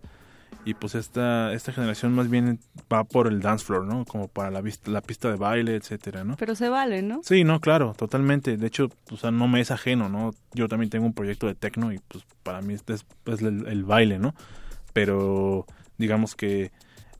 [0.64, 2.60] Y pues esta, esta generación más bien
[2.92, 4.04] va por el dance floor, ¿no?
[4.04, 6.36] Como para la, vista, la pista de baile, etcétera, ¿no?
[6.36, 7.22] Pero se vale, ¿no?
[7.22, 8.58] Sí, no, claro, totalmente.
[8.58, 10.32] De hecho, o sea, no me es ajeno, ¿no?
[10.52, 13.66] Yo también tengo un proyecto de techno y pues para mí este es, es el,
[13.68, 14.34] el baile, ¿no?
[14.92, 15.64] Pero
[15.96, 16.72] digamos que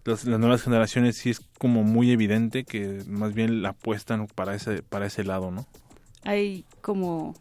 [0.05, 4.55] las, las nuevas generaciones sí es como muy evidente que más bien la apuestan para
[4.55, 5.67] ese para ese lado, ¿no?
[6.25, 7.35] Hay como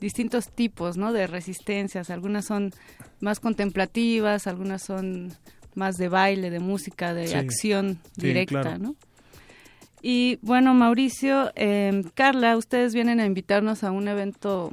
[0.00, 1.12] distintos tipos, ¿no?
[1.12, 2.10] De resistencias.
[2.10, 2.70] Algunas son
[3.20, 5.32] más contemplativas, algunas son
[5.74, 8.78] más de baile, de música, de Sí, acción sí, directa, claro.
[8.78, 8.96] ¿no?
[10.02, 14.70] Y bueno, Mauricio, eh, Carla, ustedes vienen a invitarnos a un evento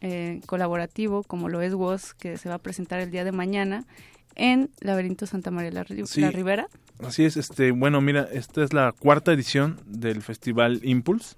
[0.00, 3.84] eh, colaborativo como lo es WOS, que se va a presentar el día de mañana
[4.36, 6.20] en Laberinto Santa María la, Sí.
[6.20, 6.68] la Ribera.
[7.04, 11.34] Así es, este, bueno, mira, esta es la cuarta edición del festival Impulse.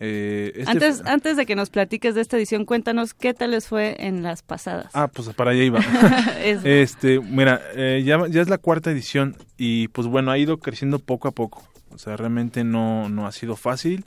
[0.00, 3.68] Eh, este Antes, antes de que nos platiques de esta edición, cuéntanos qué tal les
[3.68, 4.90] fue en las pasadas.
[4.94, 5.80] Ah, pues para allá iba.
[6.42, 10.98] Este, mira, eh, ya, ya es la cuarta edición y pues bueno, ha ido creciendo
[10.98, 11.62] poco a poco.
[11.90, 14.04] O sea, realmente no, no ha sido fácil,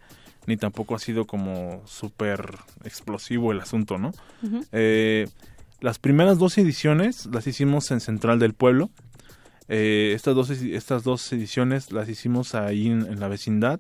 [0.48, 4.12] ni tampoco ha sido como súper explosivo el asunto, ¿no?
[4.72, 5.28] Eh,
[5.82, 8.90] las primeras dos ediciones las hicimos en Central del Pueblo.
[9.68, 13.80] Eh, estas, dos, estas dos ediciones las hicimos ahí en, en la vecindad.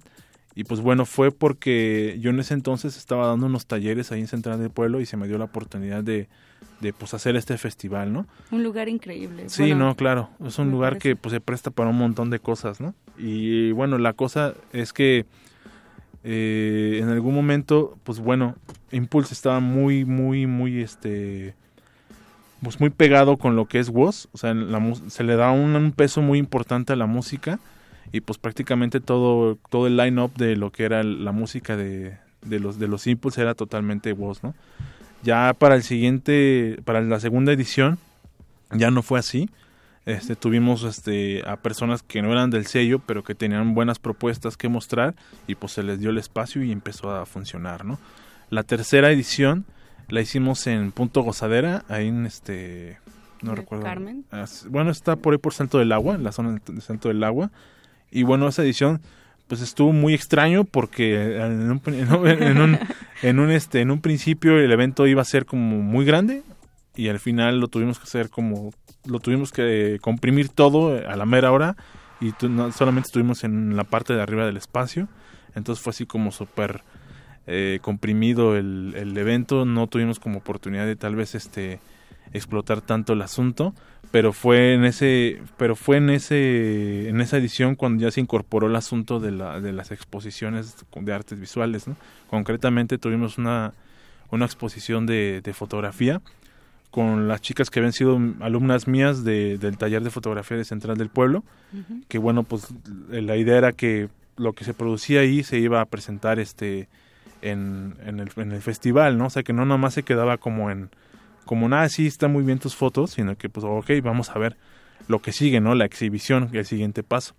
[0.56, 4.28] Y pues bueno, fue porque yo en ese entonces estaba dando unos talleres ahí en
[4.28, 6.30] Central del Pueblo y se me dio la oportunidad de,
[6.80, 8.26] de pues hacer este festival, ¿no?
[8.52, 9.50] Un lugar increíble.
[9.50, 10.30] Sí, Bueno, no, claro.
[10.46, 11.10] Es un lugar parece.
[11.10, 12.96] que pues se presta para un montón de cosas, ¿no?
[13.18, 15.26] Y bueno, la cosa es que
[16.24, 18.56] eh, en algún momento, pues bueno,
[18.92, 21.54] Impulse estaba muy, muy, muy, este,
[22.64, 24.28] pues muy pegado con lo que es Woz.
[24.32, 27.60] O sea, la se le da un, un peso muy importante a la música
[28.12, 32.60] y pues prácticamente todo, todo el line-up de lo que era la música de, de
[32.60, 34.54] los, de los Impulse era totalmente Woz, ¿no?
[35.24, 37.98] Ya para el siguiente, para la segunda edición,
[38.72, 39.50] ya no fue así.
[40.06, 44.56] Este, tuvimos este, a personas que no eran del sello, pero que tenían buenas propuestas
[44.56, 45.16] que mostrar
[45.48, 47.98] y pues se les dio el espacio y empezó a funcionar, ¿no?
[48.52, 49.66] La tercera edición
[50.08, 53.00] la hicimos en Punto Gozadera, ahí en este,
[53.42, 53.84] no ¿De recuerdo.
[53.84, 54.26] Carmen?
[54.32, 57.24] Ah, Bueno, está por ahí por Santo del Agua, en la zona del Santo del
[57.24, 57.50] Agua.
[58.16, 59.02] Y bueno, esa edición
[59.48, 62.80] pues estuvo muy extraño porque en un,
[63.22, 66.42] en un, este, en un principio el evento iba a ser como muy grande
[66.96, 68.72] y al final lo tuvimos que hacer como
[69.06, 71.76] lo tuvimos que comprimir todo a la mera hora
[72.22, 75.08] y tu- no- solamente estuvimos en la parte de arriba del espacio.
[75.54, 76.82] Entonces fue así como súper
[77.46, 79.66] eh, comprimido el, el evento.
[79.66, 81.80] No tuvimos como oportunidad de tal vez este
[82.34, 83.76] explotar tanto el asunto
[84.16, 88.68] pero fue en ese pero fue en ese en esa edición cuando ya se incorporó
[88.68, 91.98] el asunto de, la, de las exposiciones de artes visuales ¿no?
[92.30, 93.74] concretamente tuvimos una
[94.32, 96.22] una exposición de, de fotografía
[96.92, 100.98] con las chicas que habían sido alumnas mías de- del taller de fotografía de Central
[100.98, 101.44] del Pueblo,
[102.08, 102.70] que bueno, pues
[103.12, 104.08] la idea era que
[104.38, 106.88] lo que se producía ahí se iba a presentar este
[107.42, 109.26] en, en el, en el festival, ¿no?
[109.26, 110.90] O sea, que no nomás se quedaba como en,
[111.46, 114.58] como nada, sí, están muy bien tus fotos, sino que pues, ok, vamos a ver
[115.08, 115.76] lo que sigue, ¿no?
[115.76, 117.36] La exhibición, el siguiente paso.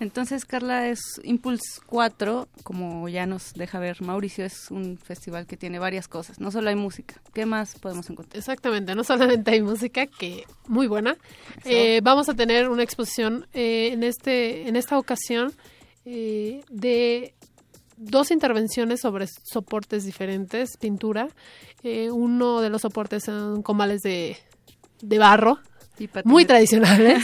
[0.00, 5.56] Entonces, Carla, es Impulse 4, como ya nos deja ver Mauricio, es un festival que
[5.56, 6.40] tiene varias cosas.
[6.40, 7.22] No solo hay música.
[7.32, 8.36] ¿Qué más podemos encontrar?
[8.38, 11.16] Exactamente, no solamente hay música, que muy buena.
[11.64, 15.52] Eh, vamos a tener una exposición eh, en, este, en esta ocasión
[16.04, 17.34] eh, de
[17.96, 21.28] dos intervenciones sobre soportes diferentes, pintura.
[21.82, 24.36] Eh, uno de los soportes son comales de,
[25.00, 25.58] de barro,
[26.24, 27.22] muy tradicionales.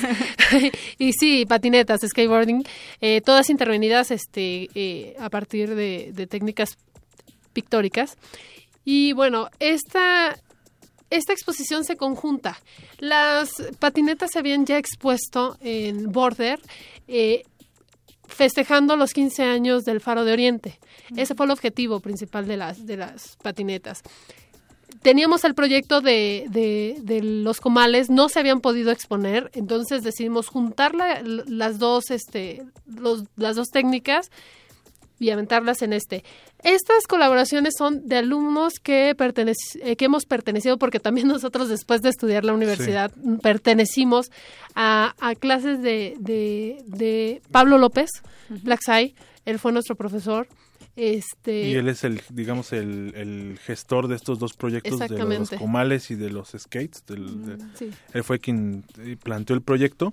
[0.98, 2.64] y sí, patinetas, skateboarding,
[3.00, 6.78] eh, todas intervenidas este, eh, a partir de, de técnicas
[7.52, 8.16] pictóricas.
[8.84, 10.38] Y bueno, esta,
[11.10, 12.60] esta exposición se conjunta.
[12.98, 16.60] Las patinetas se habían ya expuesto en Border,
[17.08, 17.42] eh,
[18.30, 20.78] festejando los 15 años del Faro de Oriente.
[21.16, 24.02] Ese fue el objetivo principal de las, de las patinetas.
[25.02, 30.48] Teníamos el proyecto de, de, de los comales, no se habían podido exponer, entonces decidimos
[30.48, 34.30] juntar la- las, dos, este, los- las dos técnicas
[35.20, 36.24] y aventarlas en este.
[36.64, 42.02] Estas colaboraciones son de alumnos que, pertenec- eh, que hemos pertenecido, porque también nosotros después
[42.02, 43.12] de estudiar la universidad
[43.42, 44.30] pertenecimos
[44.74, 48.10] a, a clases de, de, de Pablo López,
[48.48, 49.14] Black Sai,
[49.44, 50.48] él fue nuestro profesor.
[50.96, 55.50] Este, Y él es el, digamos, el, el gestor de estos dos proyectos de los
[55.58, 57.04] comales y de los skates.
[57.06, 57.90] del- de- sí.
[58.12, 60.12] Él fue quien eh, planteó el proyecto.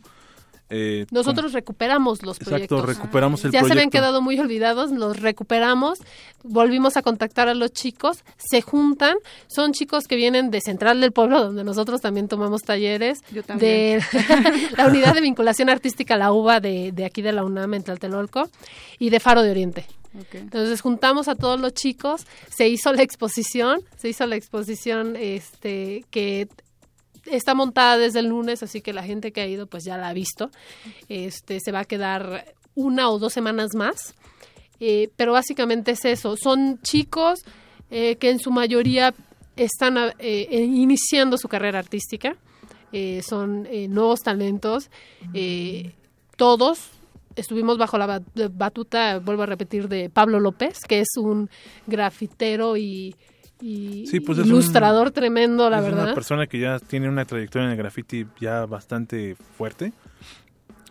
[0.69, 2.85] Eh, Nosotros recuperamos los Exacto, proyectos.
[2.97, 5.99] recuperamos el ya se habían quedado muy olvidados, los recuperamos,
[6.43, 9.15] volvimos a contactar a los chicos, se juntan,
[9.47, 13.99] son chicos que vienen de Central del Pueblo, donde nosotros también tomamos talleres, Yo también.
[13.99, 14.03] de
[14.77, 18.49] la unidad de vinculación artística La UBA de, de aquí de la UNAM en Tlatelolco
[18.99, 19.85] y de Faro de Oriente.
[20.33, 26.05] Entonces juntamos a todos los chicos, se hizo la exposición, se hizo la exposición este
[26.09, 26.47] que
[27.31, 30.09] está montada desde el lunes, así que la gente que ha ido pues ya la
[30.09, 30.49] ha visto.
[31.09, 34.13] Este se va a quedar una o dos semanas más.
[34.79, 37.39] Eh, pero básicamente es eso, son chicos
[37.89, 39.11] eh, que en su mayoría
[39.55, 42.35] están eh, eh, iniciando su carrera artística,
[43.23, 44.91] son nuevos talentos,
[46.35, 46.89] todos
[47.35, 51.49] estuvimos bajo la bat- batuta, vuelvo a repetir, de Pablo López, que es un
[51.87, 53.15] grafitero y,
[53.61, 56.03] y Sí, pues es un- ilustrador tremendo, la es verdad.
[56.05, 59.93] una persona que ya tiene una trayectoria en el graffiti ya bastante fuerte.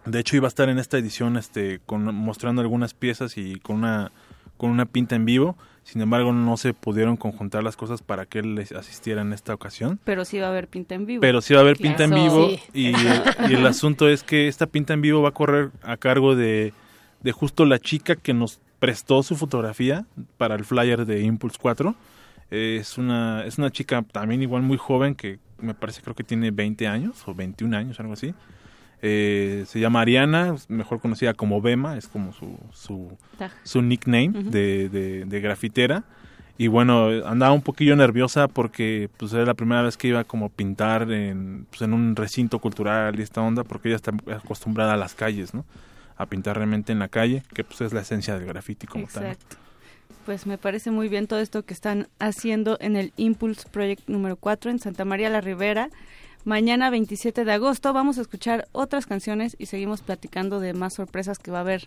[0.04, 3.76] De hecho, iba a estar en esta edición este, con, mostrando algunas piezas y con
[3.76, 4.12] una,
[4.56, 5.56] con una pinta en vivo.
[5.82, 9.54] Sin embargo, no se pudieron conjuntar las cosas para que él les asistiera en esta
[9.54, 10.00] ocasión.
[10.04, 11.20] Pero sí va a haber pinta en vivo.
[11.20, 12.60] Pero sí va a haber pinta en vivo Sí.
[12.74, 15.96] y, el, y el asunto es que esta pinta en vivo va a correr a
[15.96, 16.72] cargo de,
[17.22, 20.06] de justo la chica que nos prestó su fotografía
[20.38, 21.94] para el flyer de Impulse 4.
[22.51, 26.51] Es, una, es una chica también igual muy joven que me parece creo que tiene
[26.51, 28.34] 20 años o 21 años, algo así.
[29.03, 33.16] Eh, se llama Ariana, mejor conocida como Bema, es como su, su,
[33.62, 34.51] su nickname Ujú.
[34.51, 36.05] de, de, de grafitera.
[36.59, 40.47] Y bueno, andaba un poquillo nerviosa porque pues era la primera vez que iba como
[40.47, 44.94] a pintar en, pues, en un recinto cultural y esta onda porque ella está acostumbrada
[44.94, 45.66] a las calles, ¿no?
[46.16, 49.36] A pintar realmente en la calle, que pues es la esencia del graffiti como tal.
[50.26, 54.34] Pues me parece muy bien todo esto que están haciendo en el Impulse Project número
[54.34, 55.88] 4 en Santa María la Ribera.
[56.44, 61.38] Mañana 27 de agosto vamos a escuchar otras canciones y seguimos platicando de más sorpresas
[61.38, 61.86] que va a haber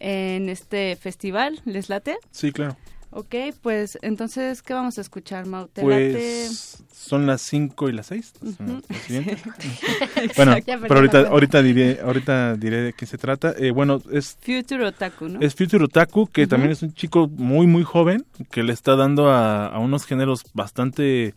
[0.00, 1.60] en este festival.
[1.64, 2.16] ¿Les late?
[2.32, 2.76] Sí, claro.
[3.16, 5.68] Ok, pues entonces, ¿qué vamos a escuchar, Mau?
[5.68, 6.10] ¿Te late?
[6.12, 8.34] Pues son las 5 y las 6.
[8.42, 8.54] Ujú.
[10.36, 13.54] bueno, pero ahorita, ahorita diré, ahorita diré de qué se trata.
[13.56, 15.40] Eh, bueno, es Future Otaku, ¿no?
[15.40, 19.30] Es Future Otaku, que también es un chico muy, muy joven, que le está dando
[19.30, 21.34] a, a unos géneros bastante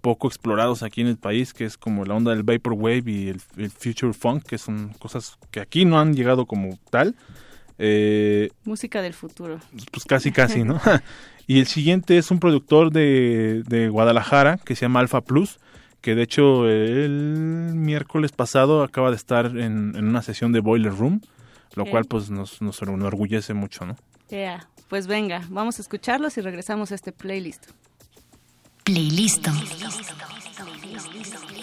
[0.00, 3.42] poco explorados aquí en el país, que es como la onda del Vaporwave y el,
[3.58, 7.14] el Future Funk, que son cosas que aquí no han llegado como tal.
[7.82, 9.58] Eh, Música del futuro.
[9.90, 10.78] pues casi, casi, ¿no?
[11.46, 15.58] y el siguiente es un productor de, de Guadalajara, que se llama Alpha Plus,
[16.02, 20.94] que de hecho el miércoles pasado acaba de estar en, en una sesión de Boiler
[20.94, 21.22] Room,
[21.74, 23.96] lo cual pues nos, nos enorgullece mucho, ¿no?
[24.28, 24.68] Yeah.
[24.88, 27.70] Pues venga, vamos a escucharlos y regresamos a este playlist.
[28.84, 29.46] Playlist.
[30.60, 31.59] Thank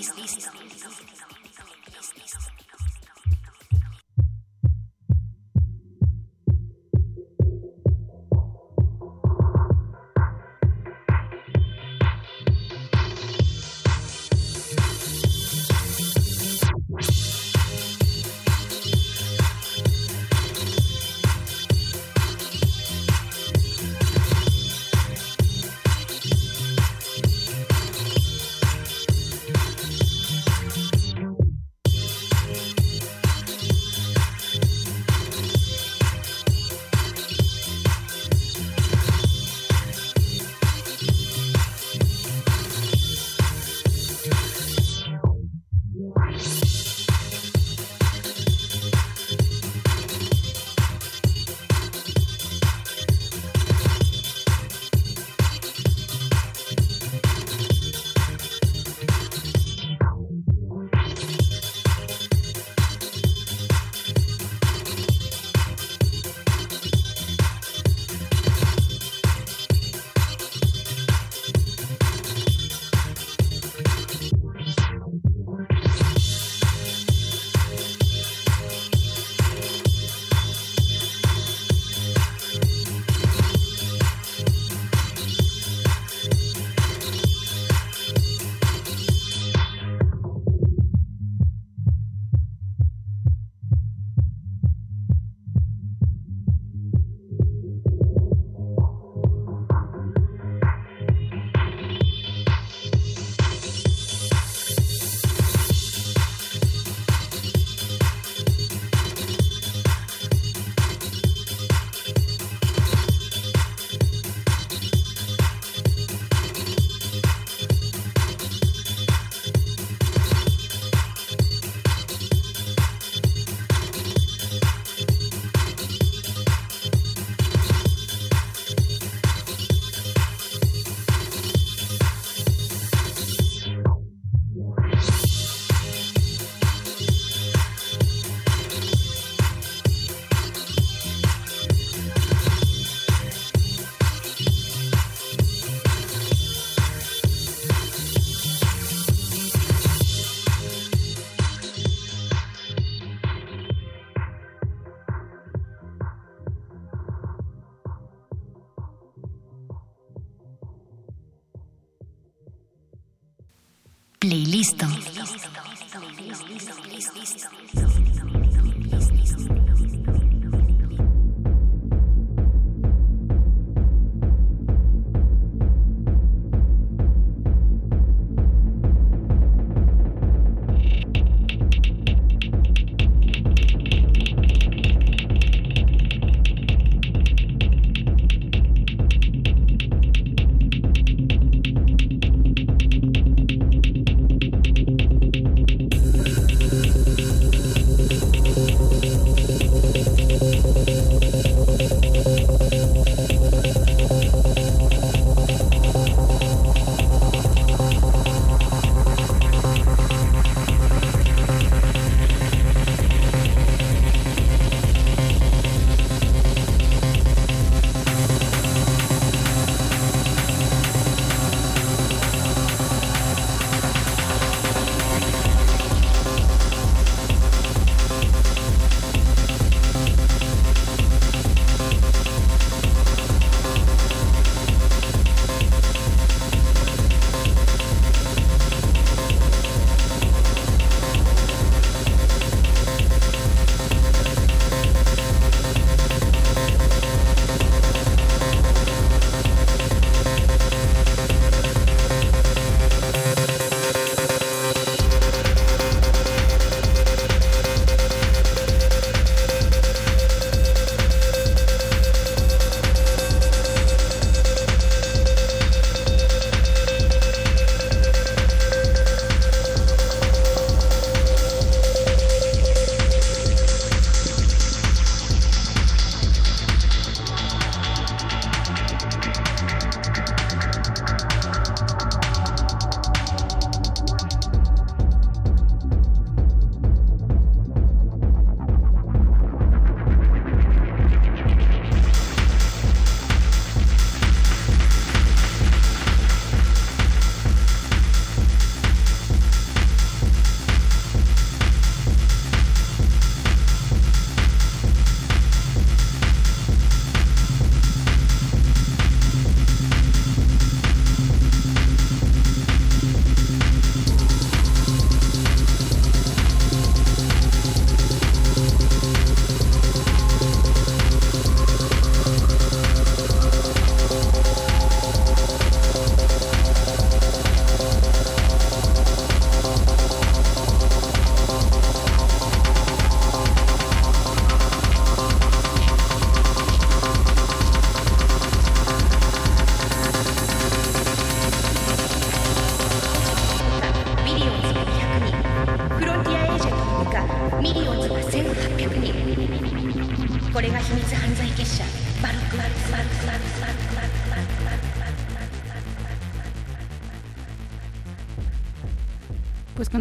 [164.19, 164.83] Playlist.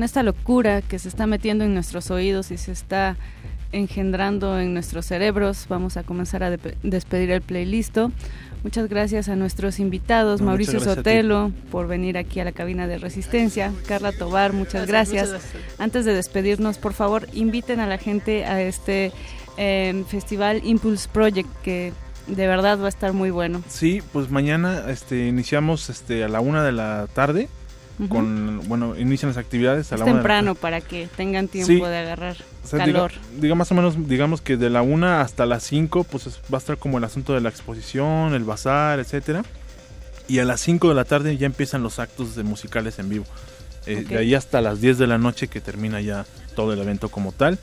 [0.06, 3.16] Esta locura que se está metiendo en nuestros oídos y se está
[3.72, 7.98] engendrando en nuestros cerebros, vamos a comenzar a de- despedir el playlist.
[8.62, 10.80] Muchas gracias a nuestros invitados, No, Mauricio.
[10.80, 15.42] Sotelo, por venir aquí a la cabina de Resistencia, Carla Tobar, muchas Gracias, gracias.
[15.44, 15.80] muchas gracias.
[15.80, 19.12] Antes de despedirnos, por favor, inviten a la gente a este
[19.56, 21.92] eh, festival Impulse Project, que
[22.28, 23.62] de verdad va a estar muy bueno.
[23.68, 27.48] Sí, pues mañana este, iniciamos este, a la una de la tarde.
[28.08, 31.80] Con Bueno, inician las actividades a Es la una temprano para que tengan tiempo Sí.
[31.80, 33.12] de agarrar O sea, diga- calor.
[33.40, 36.56] Diga, más o menos, digamos que de la una hasta las 5, pues es- va
[36.56, 39.44] a estar como el asunto de la exposición, el bazar, etcétera.
[40.28, 43.24] Y a las 5 de la tarde ya empiezan los actos de musicales en vivo.
[43.86, 44.08] Eh, Ok.
[44.10, 47.32] De ahí hasta las 10 de la noche que termina ya todo el evento como
[47.32, 47.58] tal.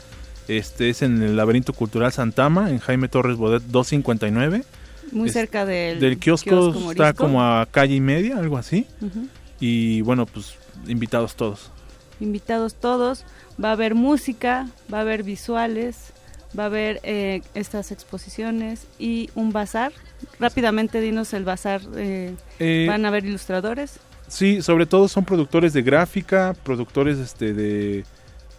[0.47, 4.63] Este es en el Laberinto Cultural Santama, en Jaime Torres Bodet 259.
[5.11, 8.87] Muy Es- cerca del, Del kiosco, kiosco está como a calle y media, algo así.
[9.01, 9.27] Ujú.
[9.65, 10.55] Y bueno, pues
[10.87, 11.71] invitados todos.
[12.19, 13.23] invitados todos.
[13.63, 16.11] Va a haber música, va a haber visuales,
[16.57, 19.93] va a haber eh, estas exposiciones y un bazar.
[20.39, 21.81] Rápidamente dinos el bazar.
[21.95, 23.99] eh, Eh, ¿Van a haber ilustradores?
[24.27, 28.03] Sí, sobre todo son productores de gráfica, productores este de,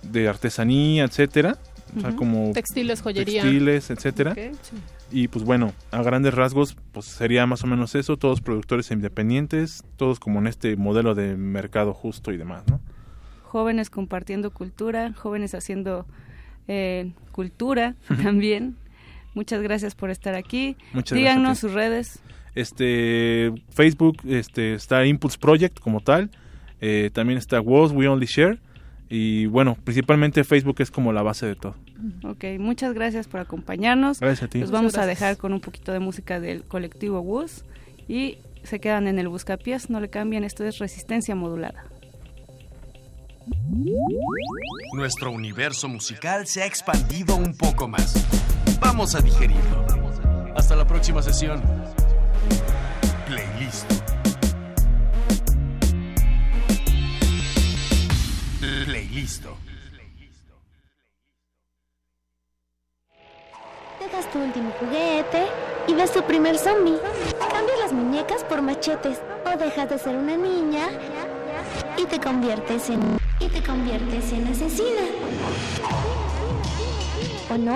[0.03, 1.59] de artesanía, etcétera.
[1.97, 2.19] O sea, Ujú.
[2.19, 3.43] como Textiles, joyería.
[3.43, 4.35] textiles, etcétera.
[4.35, 4.51] Sí.
[5.15, 9.85] Y pues bueno, a grandes rasgos, pues sería más o menos eso, todos productores independientes,
[9.97, 12.81] todos como en este modelo de mercado justo y demás, ¿no?
[13.45, 16.05] Jóvenes compartiendo cultura, jóvenes haciendo
[16.67, 17.95] eh, cultura
[18.25, 18.75] también.
[19.35, 20.77] Muchas gracias por estar aquí.
[20.93, 22.19] Muchas Díganos sus redes.
[22.57, 26.29] Este Facebook este está Impulse Project como tal.
[26.81, 28.59] Eh, también está Was We Only Share.
[29.09, 31.77] Y bueno, principalmente Facebook es como la base de todo.
[32.25, 34.21] Ok, muchas gracias por acompañarnos.
[34.21, 34.61] Gracias a ti.
[34.61, 37.65] Los vamos a dejar con un poquito de música del colectivo Wus
[38.09, 41.85] y se quedan en el buscapiés, no le cambien, esto es resistencia modulada.
[44.95, 48.27] Nuestro universo musical se ha expandido un poco más.
[48.81, 49.85] Vamos a digerirlo.
[50.57, 51.63] Hasta la próxima sesión.
[53.27, 53.93] Playlist.
[58.87, 59.45] Playlist.
[64.33, 65.47] Tu último juguete
[65.89, 66.99] y ves tu primer zombie.
[67.53, 70.89] Cambias las muñecas por machetes o dejas de ser una niña
[71.97, 75.03] y te conviertes en y te conviertes en asesina.
[77.53, 77.75] ¿O no?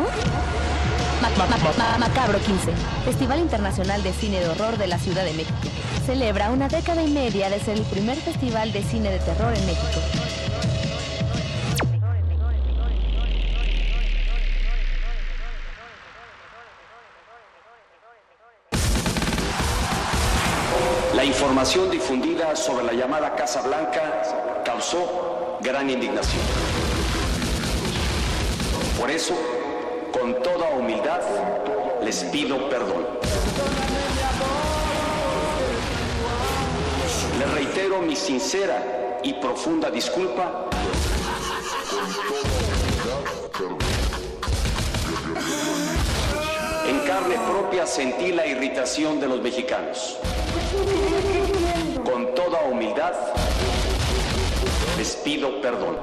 [1.20, 2.72] Ma- ma- ma- ma- Macabro 15,
[3.05, 5.59] Festival Internacional de Cine de Horror de la Ciudad de México.
[6.07, 9.66] Celebra una década y media de ser el primer festival de cine de terror en
[9.66, 10.01] México.
[21.59, 26.40] Información difundida sobre la llamada Casa Blanca causó gran indignación.
[28.96, 29.34] Por eso,
[30.12, 31.20] con toda humildad,
[32.04, 33.09] les pido perdón.
[37.40, 40.68] Les reitero mi sincera y profunda disculpa.
[47.09, 50.18] Carne propia sentí la irritación de los mexicanos.
[52.04, 53.14] Con toda humildad,
[54.98, 55.96] les pido perdón.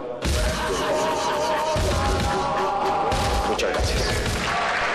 [3.47, 4.01] Muchas gracias.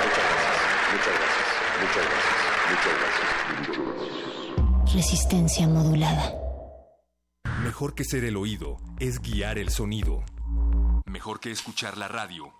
[0.03, 0.57] Muchas gracias.
[0.91, 1.47] Muchas gracias.
[1.81, 2.39] Muchas gracias.
[2.71, 3.29] Muchas gracias.
[3.69, 4.95] Muchas gracias.
[4.95, 6.35] Resistencia modulada.
[7.63, 10.25] Mejor que ser el oído es guiar el sonido.
[11.07, 12.60] Mejor que escuchar la radio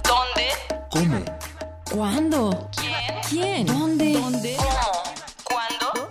[0.93, 1.25] ¿Dónde?
[1.85, 1.95] ¿Cómo?
[1.95, 2.69] ¿Cuándo?
[3.29, 3.65] ¿Quién?
[3.65, 4.13] ¿Dónde?
[4.13, 4.41] ¿Cómo?
[5.43, 6.09] ¿Cuándo?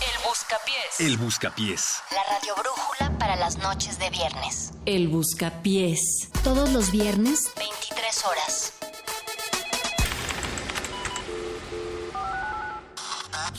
[0.00, 1.00] El buscapiés.
[1.00, 2.02] El Buscapiés.
[2.10, 4.72] La radio brújula para las noches de viernes.
[4.86, 6.00] El buscapiés.
[6.42, 8.72] Todos los viernes, 23 horas.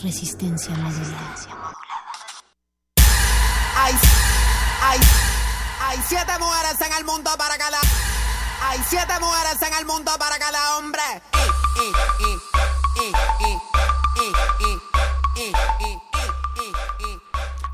[0.03, 1.35] Resistencia modulada.
[3.77, 3.93] Hay,
[4.81, 4.99] hay,
[5.81, 7.79] hay siete mujeres en el mundo para cada.
[8.61, 11.01] Hay siete mujeres en el mundo para cada hombre.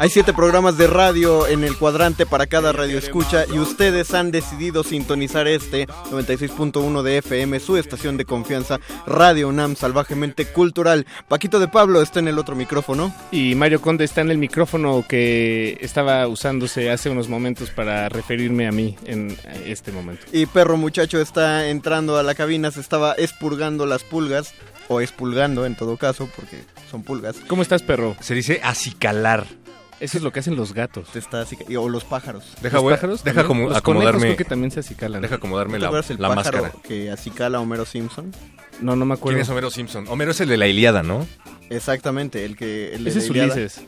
[0.03, 4.31] Hay siete programas de radio en el cuadrante para cada radio escucha y ustedes han
[4.31, 11.07] decidido sintonizar este 96.1 de FM, su estación de confianza, Radio UNAM Salvajemente Cultural.
[11.29, 13.15] Paquito de Pablo está en el otro micrófono.
[13.31, 18.67] Y Mario Conde está en el micrófono que estaba usándose hace unos momentos para referirme
[18.67, 20.25] a mí en este momento.
[20.33, 24.53] Y Perro Muchacho está entrando a la cabina, se estaba expurgando las pulgas,
[24.89, 26.57] o expulgando en todo caso, porque
[26.91, 27.37] son pulgas.
[27.47, 28.17] ¿Cómo estás, perro?
[28.19, 29.47] Se dice acicalar.
[29.99, 31.09] Eso es lo que hacen los gatos.
[31.09, 32.43] Te está y- o los pájaros.
[32.61, 34.19] Deja, ¿Los pájaros deja como- Los acomodarme.
[34.19, 35.21] conejos que también se acicalan.
[35.21, 36.71] Deja acomodarme ¿Te la, el máscara.
[36.83, 38.31] que acicala a Homero Simpson?
[38.81, 39.35] No, no me acuerdo.
[39.37, 40.05] ¿Quién es Homero Simpson?
[40.09, 41.25] Homero es el de la Iliada, ¿no?
[41.69, 42.93] Exactamente, el que...
[42.95, 43.29] El de Ese la es.
[43.29, 43.81] Ulises.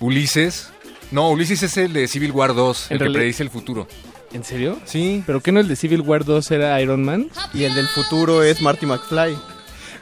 [0.00, 0.68] Ulises.
[1.10, 3.86] No, Ulises es el de Civil War 2, el que predice el futuro.
[4.32, 4.78] ¿En serio?
[4.86, 5.22] Sí.
[5.26, 7.28] ¿Pero qué no el de Civil War 2 era Iron Man?
[7.52, 9.36] Y el del futuro es Marty McFly.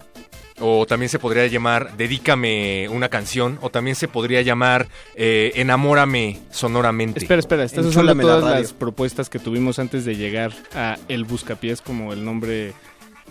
[0.60, 3.58] O también se podría llamar Dedícame una canción.
[3.62, 7.20] O también se podría llamar eh, Enamórame sonoramente.
[7.20, 11.80] Espera, espera, Enchúlame la todas las propuestas que tuvimos antes de llegar a El Buscapiés
[11.80, 12.74] como el nombre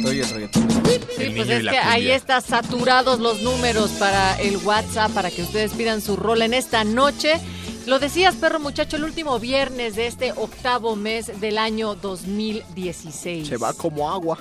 [0.03, 0.69] Soy el reggaetón.
[1.17, 2.17] Sí, El pues es que ahí cumbia.
[2.17, 6.85] está saturados los números para el WhatsApp para que ustedes pidan su rol en esta
[6.85, 7.41] noche.
[7.87, 13.49] Lo decías, perro muchacho, el último viernes de este octavo mes del año 2016.
[13.49, 14.37] Se va como agua.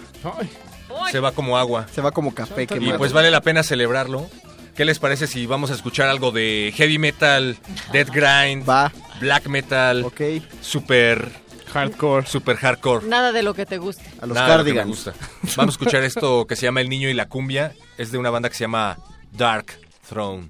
[1.10, 1.88] Se va como agua.
[1.94, 2.98] Se va como café Y quemado.
[2.98, 4.30] pues vale la pena celebrarlo.
[4.76, 7.58] ¿Qué les parece si vamos a escuchar algo de heavy metal,
[7.92, 10.22] death grind, Va, black metal, ok.
[10.62, 11.30] super
[11.74, 12.26] hardcore.
[12.26, 13.06] super hardcore?
[13.08, 14.04] Nada de lo que te guste.
[14.22, 15.06] A los Nada de lo que me cardigans.
[15.06, 15.14] gusta.
[15.58, 17.74] Vamos a escuchar esto que se llama El Niño y la Cumbia.
[17.98, 18.98] Es de una banda que se llama
[19.34, 19.78] Dark
[20.08, 20.50] Throne.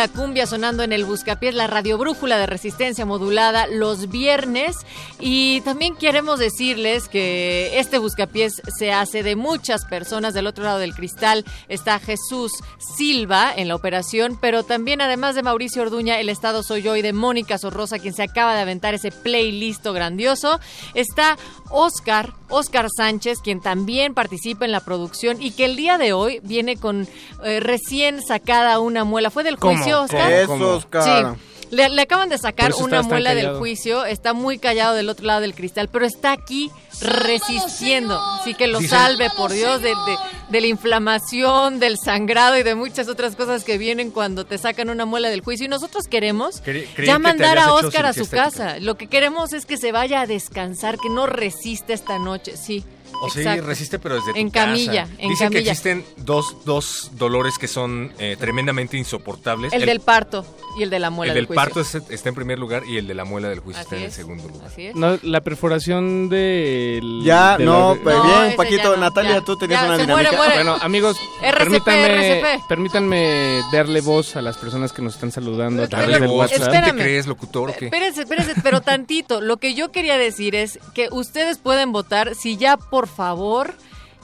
[0.00, 4.78] La cumbia sonando en el Buscapiés, la radio brújula de resistencia modulada los viernes.
[5.20, 10.34] Y también queremos decirles que este Buscapiés se hace de muchas personas.
[10.34, 12.52] Del otro lado del cristal está Jesús
[12.96, 17.02] Silva en la operación, pero también además de Mauricio Orduña, el estado soy yo y
[17.02, 20.60] de Mónica Sorrosa, quien se acaba de aventar ese playlist grandioso,
[20.94, 21.36] está
[21.70, 26.40] Oscar, Oscar Sánchez, quien también participa en la producción y que el día de hoy
[26.42, 27.06] viene con
[27.44, 29.30] eh, recién sacada una muela.
[29.30, 29.76] ¿Fue del ¿Cómo?
[29.76, 30.46] juicio, Oscar?
[30.46, 30.66] ¿Cómo?
[30.66, 31.36] Oscar.
[31.36, 31.40] Sí.
[31.70, 35.40] Le, le acaban de sacar una muela del juicio, está muy callado del otro lado
[35.40, 38.20] del cristal, pero está aquí resistiendo.
[38.20, 40.18] Así que lo salve, por Dios, de, de-
[40.50, 44.90] de la inflamación, del sangrado y de muchas otras cosas que vienen cuando te sacan
[44.90, 45.66] una muela del juicio.
[45.66, 48.44] Y nosotros queremos Cre- ya mandar a Oscar a su estética.
[48.50, 48.78] casa.
[48.80, 52.56] Lo que queremos es que se vaya a descansar, que no resista esta noche.
[52.56, 52.84] Sí.
[53.22, 53.66] O sí, exacto.
[53.66, 54.66] resiste, pero desde tu En casa.
[54.66, 59.72] camilla, en Dicen que existen dos, dos dolores que son eh, tremendamente insoportables.
[59.72, 60.44] El, del parto
[60.78, 61.62] y el de la muela el del juicio.
[61.62, 64.04] parto es- está en primer lugar y el de la muela del juicio está en
[64.04, 64.66] el segundo lugar.
[64.68, 64.94] Así es.
[64.96, 67.20] No, la perforación del...
[67.24, 69.40] Ya, de no, la- pues No, bien, Paquito, ya no, Natalia, ya.
[69.44, 70.36] tú tenías Ya, una muere, dinámica.
[70.36, 70.54] muere.
[70.54, 72.68] Bueno, amigos, RCP, permítanme, RCP.
[72.68, 76.70] permítanme darle voz a las personas que nos están saludando a través del voz, WhatsApp.
[76.70, 77.86] ¿Quién te crees, locutor o qué?
[77.86, 79.40] Espérense, espérense, pero tantito.
[79.40, 83.74] Lo que yo quería decir es que ustedes pueden votar si ya, por favor,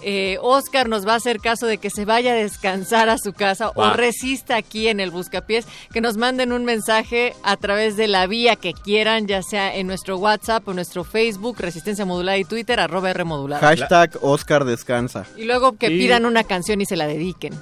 [0.02, 3.32] eh, Oscar nos va a hacer caso de que se vaya a descansar a su
[3.32, 8.06] casa o resista aquí en el Buscapiés, que nos manden un mensaje a través de
[8.06, 12.44] la vía que quieran, ya sea en nuestro WhatsApp o nuestro Facebook, Resistencia Modulada y
[12.44, 13.60] Twitter, arroba R Modulada.
[13.66, 15.24] Hashtag Oscar descansa.
[15.36, 17.54] Y luego que Y- pidan una canción y se la dediquen.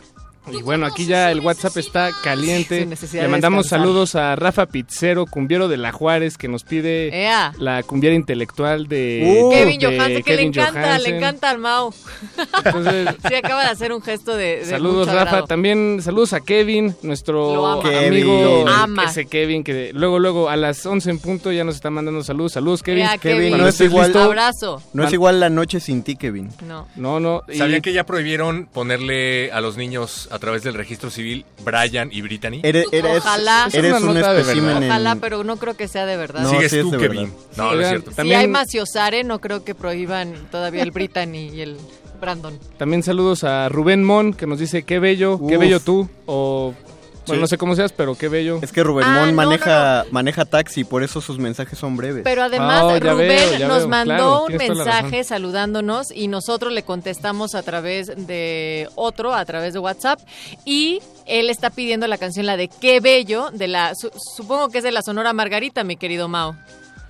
[0.53, 2.81] Y bueno, aquí ya el WhatsApp está caliente.
[2.81, 3.87] Sin necesidad Le mandamos descansar.
[3.87, 7.53] saludos a Rafa Pizzero, cumbiero de la Juárez, que nos pide Ea.
[7.59, 11.95] la cumbiera intelectual de Uh, Kevin Johansen, que Kevin le encanta, le encanta al Mau.
[12.65, 15.47] Entonces, Sí, acaba de hacer un gesto de, de saludos mucho Rafa, agrado.
[15.47, 17.99] también saludos a Kevin, nuestro ama.
[18.07, 19.05] amigo ama.
[19.05, 22.53] ese Kevin que luego luego a las 11 en punto ya nos está mandando saludos.
[22.53, 23.05] Saludos Kevin.
[23.05, 24.23] Ea, Kevin, Kevin, no es igual- listo.
[24.23, 24.83] Abrazo.
[24.93, 26.51] No es igual la noche sin ti, Kevin.
[26.67, 26.87] No.
[26.97, 27.43] No, no.
[27.49, 32.09] y- ¿Sabían que ya prohibieron ponerle a los niños a través del registro civil Brian
[32.13, 32.61] y Brittany?
[32.65, 33.69] Eres, eres, Ojalá.
[33.73, 34.91] Es un espécimen en...
[34.91, 36.43] Ojalá, pero no creo que sea de verdad.
[36.43, 37.31] No, Sigues sí es tú, Kevin.
[37.31, 37.33] verdad.
[37.57, 38.11] No, no es cierto.
[38.11, 41.77] también- Si hay Maciosare, no creo que prohíban todavía el Brittany y el
[42.21, 42.59] Brandon.
[42.79, 46.75] También saludos a Rubén Mon que nos dice qué bello, qué bello tú o
[47.27, 47.41] bueno, Sí.
[47.43, 48.59] no sé cómo seas, pero qué bello.
[48.63, 52.23] Es que Rubén Ah, Mon no, maneja, maneja taxi, por eso sus mensajes son breves.
[52.25, 56.73] Pero además Oh, ya Rubén veo, nos veo, mandó claro, un mensaje saludándonos y nosotros
[56.73, 60.21] le contestamos a través de otro, a través de WhatsApp
[60.65, 64.79] y él está pidiendo la canción la de Qué bello de la su- supongo que
[64.79, 66.57] es de la Sonora Margarita, mi querido Mao.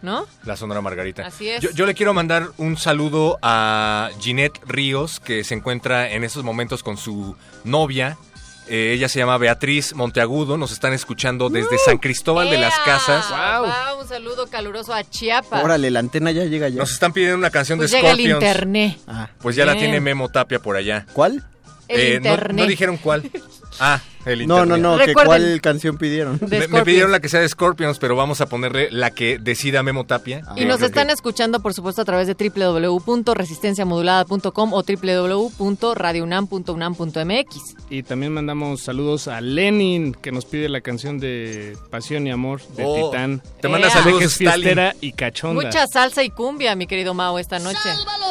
[0.03, 0.27] ¿No?
[0.45, 1.25] La Sonora Margarita.
[1.27, 1.63] Así es.
[1.63, 6.45] Yo, yo le quiero mandar un saludo a Ginette Ríos, que se encuentra en esos
[6.45, 8.19] momentos con su novia.
[8.67, 10.57] Eh, ella se llama Beatriz Monteagudo.
[10.57, 12.75] Nos están escuchando desde San Cristóbal de las.
[12.85, 13.27] Casas.
[13.31, 15.63] Va, un saludo caluroso a Chiapas.
[15.63, 16.77] Órale, la antena ya llega ya.
[16.79, 18.43] Nos están pidiendo una canción Pues de llega el Scorpions.
[18.43, 18.99] internet.
[19.07, 19.85] Ah, Pues ya la Bien.
[19.85, 21.07] tiene Memo Tapia por allá.
[21.13, 21.45] ¿Cuál?
[21.89, 22.57] El Eh, no- internet.
[22.65, 23.31] No, dijeron cuál.
[23.81, 25.27] Ah, el No, no, no, que Recuerden.
[25.27, 26.39] cuál canción pidieron.
[26.49, 30.05] Me, pidieron la que sea de Scorpions, pero vamos a ponerle la que decida Memo
[30.05, 30.43] Tapia.
[30.47, 30.55] Ah.
[30.57, 37.75] Y nos están que- escuchando, por supuesto, a través de www.resistenciamodulada.com o www.radiounam.unam.mx.
[37.91, 42.61] Y también mandamos saludos a Lenin que nos pide la canción de Pasión y Amor
[42.77, 43.43] de Oh, Titán.
[43.61, 43.93] te manda Ea.
[43.93, 44.79] saludos, que es Stalin.
[45.01, 45.63] y cachonda.
[45.63, 47.79] Mucha salsa y cumbia, mi querido Mao, esta noche.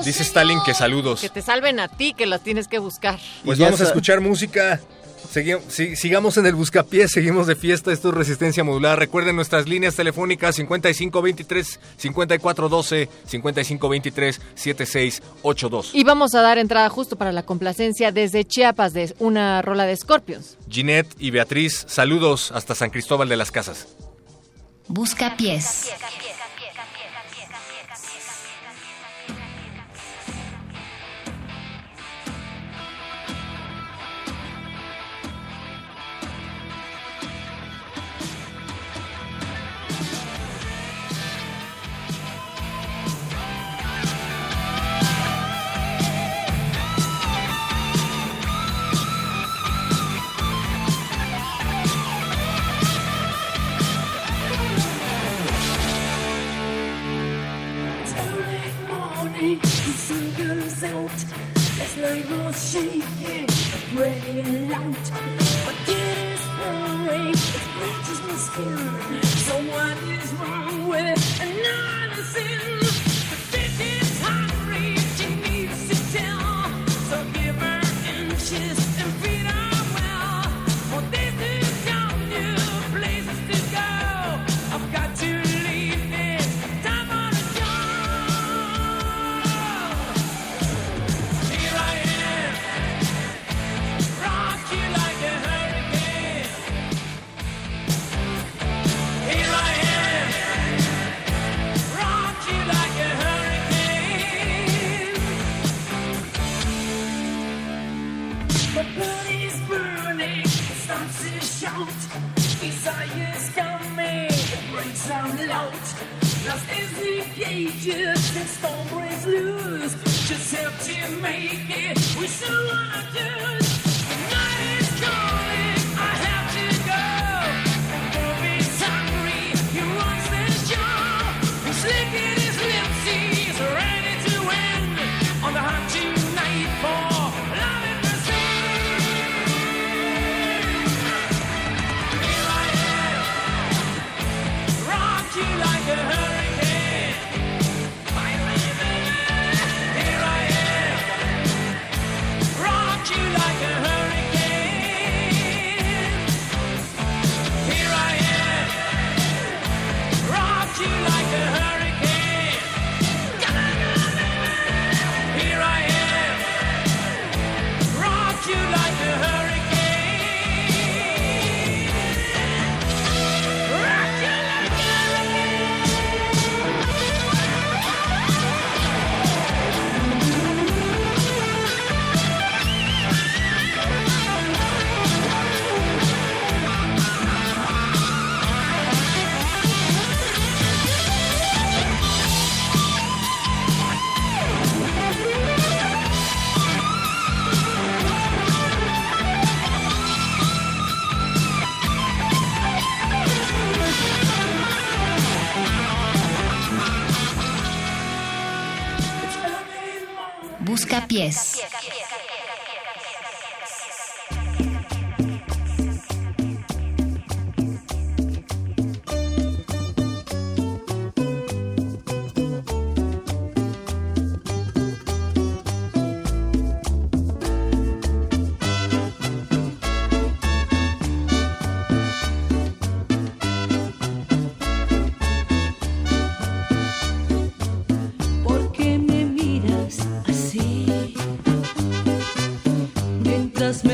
[0.03, 1.21] Dice Stalin que saludos.
[1.21, 3.19] Que te salven a ti, que las tienes que buscar.
[3.45, 4.79] Pues vamos a escuchar música.
[5.31, 7.91] Segui- si- sigamos en el buscapiés, seguimos de fiesta.
[7.91, 8.95] Esto es Resistencia Modulada.
[8.95, 15.91] Recuerden nuestras líneas telefónicas 5523 5412 5523 7682.
[15.93, 19.95] Y vamos a dar entrada justo para la complacencia desde Chiapas de una rola de
[19.95, 20.57] Scorpions.
[20.69, 23.87] Ginette y Beatriz, saludos hasta San Cristóbal de las Casas.
[24.87, 25.89] Busca pies.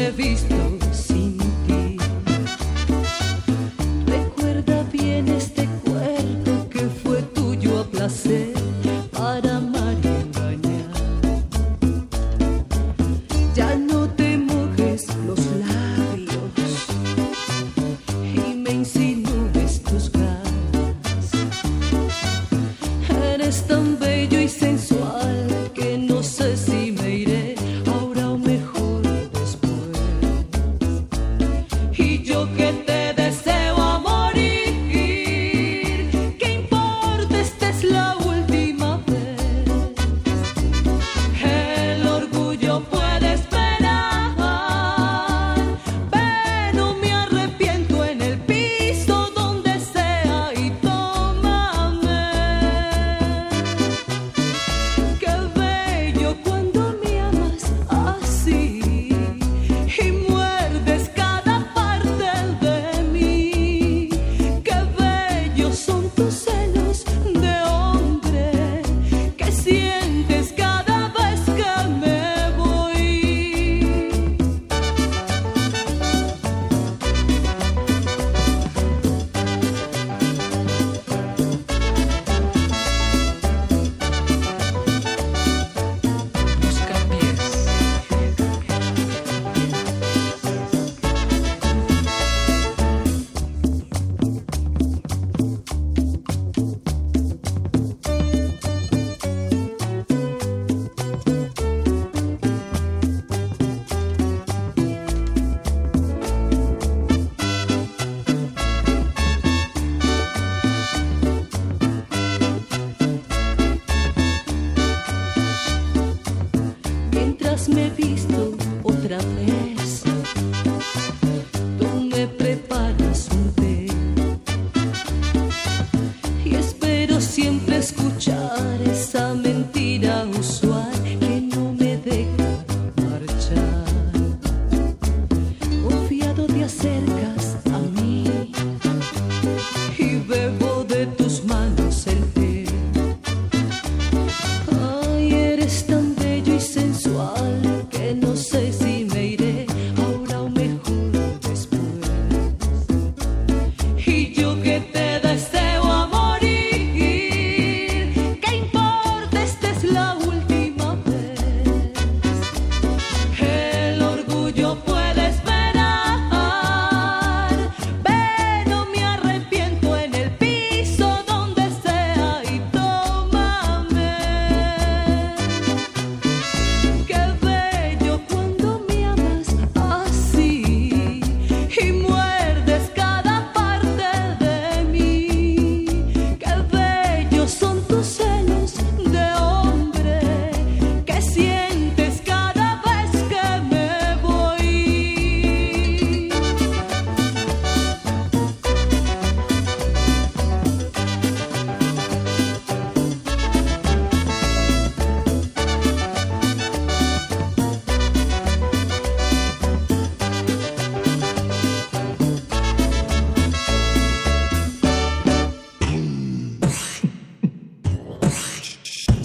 [0.10, 0.59] Mientras me visto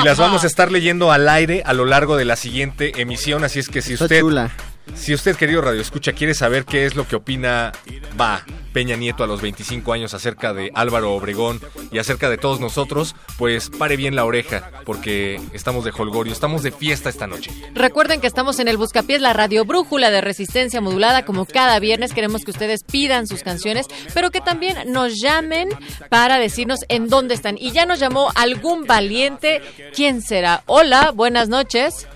[0.00, 3.44] Y las vamos a estar leyendo al aire a lo largo de la siguiente emisión.
[3.44, 4.52] Así es que si usted, chula.
[4.94, 7.72] Si usted, querido Radio Escucha, quiere saber qué es lo que opina
[8.20, 11.60] va Peña Nieto a los 25 años acerca de Álvaro Obregón
[11.90, 16.62] y acerca de todos nosotros, pues pare bien la oreja, porque estamos de holgorio, estamos
[16.62, 17.50] de fiesta esta noche.
[17.74, 21.24] Recuerden que estamos en el Buscapiés, la radio brújula de resistencia modulada.
[21.24, 25.68] Como cada viernes queremos que ustedes pidan sus canciones, pero que también nos llamen
[26.08, 27.56] para decirnos en dónde están.
[27.58, 29.60] Y ya nos llamó algún valiente.
[29.94, 30.62] ¿Quién será?
[30.66, 32.06] Hola, buenas noches.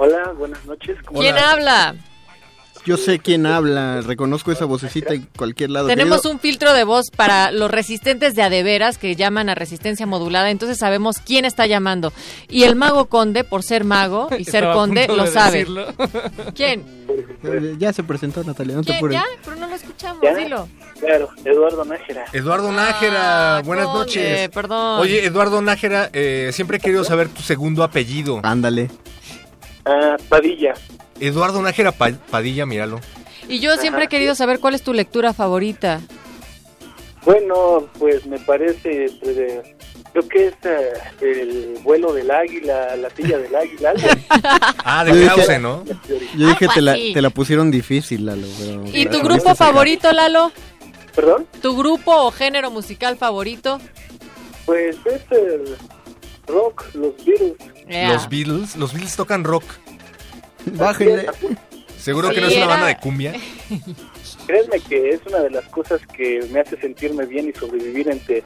[0.00, 0.96] Hola, buenas noches.
[1.04, 1.94] ¿cómo ¿Quién habla?
[2.86, 5.88] Yo sé quién habla, reconozco esa vocecita en cualquier lado.
[5.88, 10.06] Tenemos Querido- un filtro de voz para los resistentes de adeveras que llaman a resistencia
[10.06, 12.12] modulada, entonces sabemos quién está llamando.
[12.48, 15.58] Y el mago conde, por ser mago y ser conde, lo de sabe.
[15.58, 15.86] decirlo.
[16.54, 16.84] ¿Quién?
[17.42, 18.96] Eh, Ya se presentó Natalia, no te ¿Quién?
[18.98, 19.16] apures.
[19.20, 20.34] Ya, pero no lo escuchamos, ¿Ya?
[20.34, 20.68] dilo.
[21.00, 22.24] Claro, Eduardo Nájera.
[22.32, 24.48] Eduardo Nájera, buenas conde, noches.
[24.50, 25.00] perdón.
[25.00, 28.40] Oye, Eduardo Nájera, eh, siempre he querido saber tu segundo apellido.
[28.44, 28.88] Ándale.
[29.84, 30.74] Ah, Padilla.
[31.20, 33.00] Eduardo Nájera Pa- Padilla, míralo.
[33.48, 36.00] Y yo siempre he querido saber cuál es tu lectura favorita.
[37.24, 39.76] Bueno, pues me parece, entre de-
[40.12, 43.90] creo que es eh, el vuelo del águila, la silla del águila.
[43.90, 44.08] algo.
[44.84, 45.84] Ah, Yo de dije- ¿no?
[46.36, 48.46] Yo dije, te la, te la pusieron difícil, Lalo.
[48.58, 50.52] pero- ¿Y tu grupo favorito, Lalo?
[51.14, 51.46] ¿Perdón?
[51.60, 53.80] ¿Tu grupo o género musical favorito?
[54.64, 55.76] Pues es el
[56.46, 57.54] rock, los Beatles.
[57.88, 58.12] Yeah.
[58.12, 59.64] Los Beatles, los Beatles tocan rock.
[60.66, 61.26] Bájenle.
[61.98, 63.32] ¿Seguro que no es una era- banda de cumbia?
[64.46, 68.42] Créanme que es una de las cosas que me hace sentirme bien y sobrevivir entre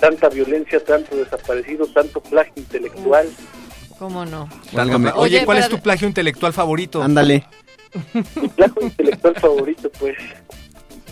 [0.00, 3.28] tanta violencia, tanto desaparecido, tanto plagio intelectual.
[3.98, 4.48] ¿Cómo no?
[4.72, 5.10] Válgame.
[5.10, 7.02] Oye, Oye, ¿cuál es tu plagio intelectual favorito?
[7.02, 7.46] Ándale.
[8.34, 10.16] Mi plagio intelectual favorito, pues.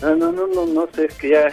[0.01, 1.47] No, no, no, no, no sé, es que ya.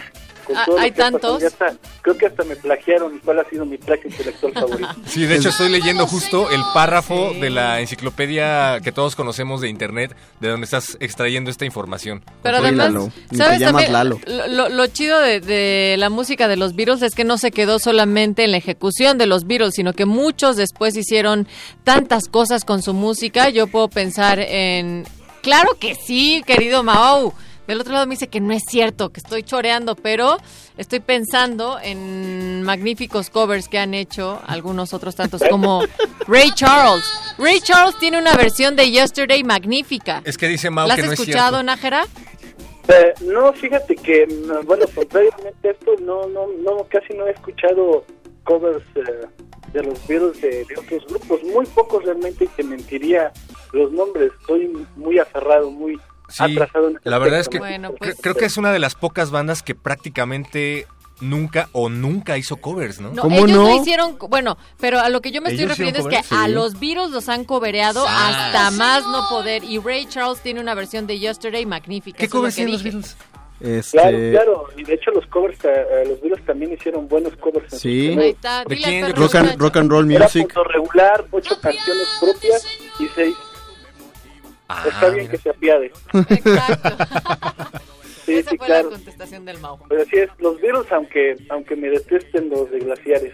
[0.45, 1.41] Con Ah, todo ¿hay que ha pasado, tantos?
[1.41, 4.89] ya está- creo que hasta me plagiaron cuál ha sido mi plagio intelectual favorito.
[5.05, 9.69] Sí, de hecho estoy leyendo justo el párrafo de la enciclopedia que todos conocemos de
[9.69, 12.23] internet, de donde estás extrayendo esta información.
[12.43, 13.93] Pero Soy además, Lalo, ni te ¿sabes llamas también?
[13.93, 14.19] Lalo.
[14.27, 17.51] Lo, lo- lo chido de, de la música de los Beatles es que no se
[17.51, 21.47] quedó solamente en la ejecución de los Beatles, sino que muchos después hicieron
[21.83, 23.49] tantas cosas con su música.
[23.49, 25.05] Yo puedo pensar en...
[25.41, 27.33] Claro que sí, querido Mao.
[27.67, 30.37] Del otro lado me dice que no es cierto, que estoy choreando, pero
[30.77, 35.83] estoy pensando en magníficos covers que han hecho algunos otros tantos como
[36.27, 37.05] Ray Charles.
[37.37, 40.21] Ray Charles tiene una versión de Yesterday magnífica.
[40.25, 41.63] Es que dice Mau ¿La que has no es escuchado.
[41.63, 42.05] Nájera?
[42.87, 47.31] Eh, no, fíjate que, mm, bueno, contrariamente a esto, no, no, no, casi no he
[47.31, 48.03] escuchado
[48.43, 49.27] covers eh,
[49.71, 51.43] de los Beatles de, de otros grupos.
[51.43, 53.31] Muy pocos realmente y te mentiría
[53.71, 54.31] los nombres.
[54.41, 55.97] Estoy muy aferrado, muy
[56.31, 57.59] Sí, atrasado en este la verdad es que.
[57.59, 60.87] Bueno, pues- creo que es una de las pocas bandas que prácticamente
[61.19, 63.11] nunca o nunca hizo covers, ¿no?
[63.11, 63.75] No, ¿Cómo ellos no?
[63.81, 66.47] hicieron, bueno, pero a lo que yo me estoy ¿Ellos hicieron refiriendo es que a
[66.47, 68.29] los Beatles los han cobereado Ah.
[68.47, 72.17] hasta más no poder y Ray Charles tiene una versión de Yesterday magnífica.
[72.17, 72.81] ¿Qué covers tienen los.
[72.83, 73.17] Beatles?
[73.59, 74.67] Este, Claro, claro.
[74.75, 77.71] Y de hecho los covers, eh, eh, los Beatles también hicieron buenos covers.
[77.73, 78.15] en Sí.
[78.15, 78.35] ¿De
[78.77, 79.15] quién?
[79.15, 80.41] rock, and, rock and roll Era music.
[80.51, 82.65] punto regular, ocho canciones propias
[82.99, 83.35] y seis.
[84.73, 85.31] Ah, Está bien mira.
[85.31, 85.91] que se apiade.
[86.29, 86.97] Exacto.
[88.23, 88.91] Sí, Esa sí, fue claro.
[88.91, 89.79] la contestación del Mau.
[89.89, 93.33] Pero así es, los Beatles, aunque, aunque me detesten los de glaciares.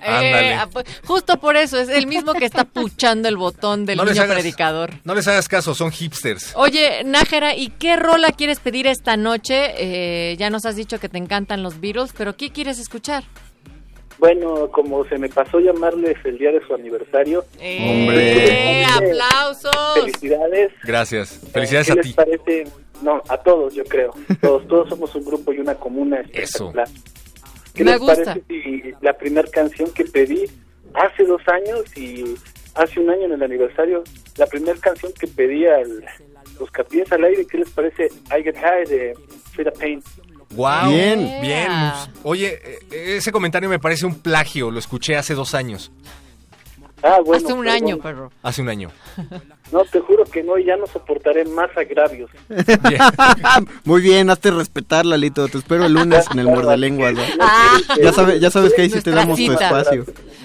[0.00, 0.50] Ándale.
[0.50, 3.98] Eh, ah, pues, justo por eso, es el mismo que está puchando el botón del
[3.98, 4.94] No niño hagas- predicador.
[5.04, 6.52] No les hagas caso, son hipsters.
[6.56, 9.74] Oye, Nájera, ¿y qué rola quieres pedir esta noche?
[9.76, 13.24] Eh, ya nos has dicho que te encantan los Beatles, pero ¿qué quieres escuchar?
[14.26, 19.72] Bueno, como se me pasó llamarles el día de su aniversario, ¡Eh, aplausos!
[19.96, 20.70] felicidades.
[20.84, 21.40] Gracias.
[21.52, 22.12] Felicidades ¿Qué a les ti.
[22.12, 22.64] parece?
[23.02, 24.12] No, a todos, yo creo.
[24.40, 26.68] Todos, todos somos un grupo y una comuna Eso.
[26.68, 26.88] espectacular.
[27.74, 28.24] ¿Qué Me les gusta.
[28.26, 30.44] parece si la primera canción que pedí
[30.94, 32.36] hace dos años y
[32.76, 34.04] hace un año en el aniversario,
[34.36, 36.04] la primera canción que pedí al
[36.60, 38.04] Buscapiés al aire, ¿qué les parece?
[38.30, 39.14] I Get High de
[39.52, 40.00] Frida Payne.
[40.54, 40.90] Wow.
[40.90, 41.38] Bien.
[41.40, 41.70] Bien.
[42.22, 42.58] Oye,
[42.90, 45.90] eh, ese comentario me parece un plagio, lo escuché hace dos años.
[47.02, 47.44] Ah, bueno.
[47.44, 48.30] Hace un año, perro.
[48.44, 48.90] Hace un año.
[49.72, 52.30] No, te juro que no, y ya no soportaré más agravios.
[53.84, 55.48] Muy bien, hazte respetar, Lalito.
[55.48, 57.14] Te espero el lunes en el Mordelenguas.
[57.14, 57.22] ¿no?
[57.40, 57.78] Ah.
[58.00, 60.04] Ya, sabe- ya sabes que ahí sí te damos tu espacio.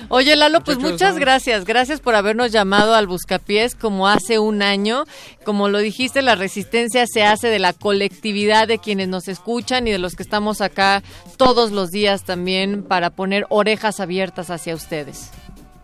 [0.10, 1.66] Oye, Lalo, pues muchas gracias.
[1.66, 5.04] Gracias por habernos llamado al Buscapiés como hace un año.
[5.44, 9.92] Como lo dijiste, la resistencia se hace de la colectividad de quienes nos escuchan y
[9.92, 11.04] de los que estamos acá
[11.38, 15.32] todos los días también para poner orejas abiertas hacia ustedes.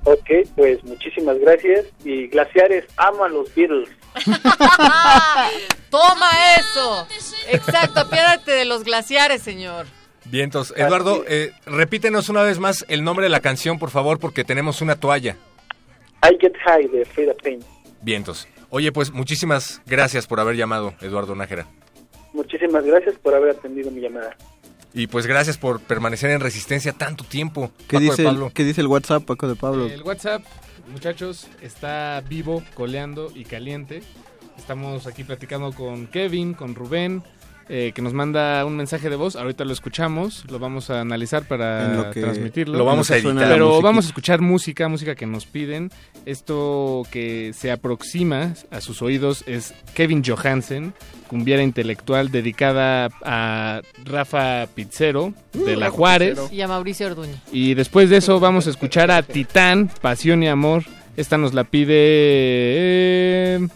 [0.05, 1.85] Ok, pues muchísimas gracias.
[2.03, 3.89] Y Glaciares ama a los Beatles.
[5.89, 6.29] ¡Toma
[6.59, 7.07] eso!
[7.49, 9.85] Exacto, apiádate de los glaciares, señor.
[10.25, 10.73] Vientos.
[10.77, 14.81] Eduardo, eh, repítenos una vez más el nombre de la canción, por favor, porque tenemos
[14.81, 15.37] una toalla.
[16.23, 17.63] I Get High de Frida Payne.
[18.01, 18.47] Vientos.
[18.69, 21.67] Oye, pues muchísimas gracias por haber llamado, Eduardo Nájera.
[22.33, 24.35] Muchísimas gracias por haber atendido mi llamada.
[24.93, 27.71] Y pues gracias por permanecer en resistencia tanto tiempo.
[27.87, 28.47] ¿Qué Paco de dice, Pablo.
[28.47, 29.85] el, ¿Qué dice el WhatsApp, Paco de Pablo?
[29.87, 30.43] El WhatsApp,
[30.91, 34.03] muchachos, está vivo, coleando y caliente.
[34.57, 37.23] Estamos aquí platicando con Kevin, con Rubén,
[37.69, 39.35] eh, que nos manda un mensaje de voz.
[39.35, 42.77] Ahorita lo escuchamos, lo vamos a analizar para En lo que- transmitirlo.
[42.77, 43.47] Lo vamos a editar.
[43.49, 45.89] Pero vamos a escuchar música, música que nos piden.
[46.25, 50.93] Esto que se aproxima a sus oídos es Kevin Johansen,
[51.27, 56.39] cumbiera intelectual dedicada a Rafa Pizzero de La Juárez.
[56.51, 57.41] Y a Mauricio Orduña.
[57.51, 60.83] Y después de eso vamos a escuchar a Titán, Pasión y Amor.
[61.15, 61.93] Esta nos la pide...
[61.95, 63.67] eh,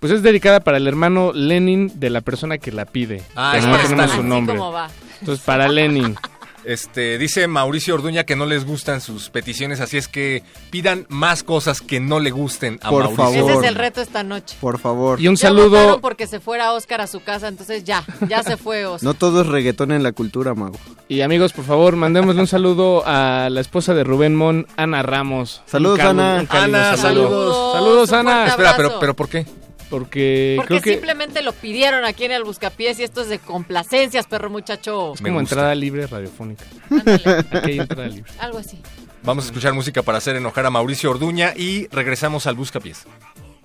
[0.00, 3.22] pues es dedicada para el hermano Lenin de la persona que la pide.
[3.36, 4.56] Ah, es no para tenemos su nombre.
[4.56, 4.90] ¿Cómo va?
[5.20, 6.16] Entonces para Lenin.
[6.62, 11.42] Este, dice Mauricio Orduña que no les gustan sus peticiones, así es que pidan más
[11.42, 13.24] cosas que no le gusten a Por Mauricio.
[13.24, 13.50] favor.
[13.50, 14.56] Ese es el reto esta noche.
[14.60, 15.18] Por favor.
[15.18, 16.02] Y un Ya saludo...
[16.02, 19.02] porque se fuera Oscar a su casa, entonces ya, ya se fue Oscar.
[19.06, 20.76] No todo es reggaetón en la cultura, mago.
[21.08, 25.62] Y amigos, por favor, mandémosle un saludo a la esposa de Rubén Mon, Ana Ramos.
[25.64, 26.40] Saludos, Ana.
[26.50, 26.98] Ana, saludo.
[26.98, 27.72] saludos.
[27.72, 28.46] Saludos, Un Ana.
[28.48, 29.46] Espera, pero, pero ¿por qué?
[29.90, 33.40] Porque, Porque creo que simplemente lo pidieron aquí en el Buscapiés y esto es de
[33.40, 35.14] complacencias, perro muchacho.
[35.14, 35.54] es Me como gusta.
[35.56, 36.64] entrada libre radiofónica.
[36.88, 38.30] Ándale, Aquí hay entrada libre.
[38.38, 38.80] algo así.
[39.24, 43.04] Vamos a escuchar música para hacer enojar a Mauricio Orduña y regresamos al Buscapiés.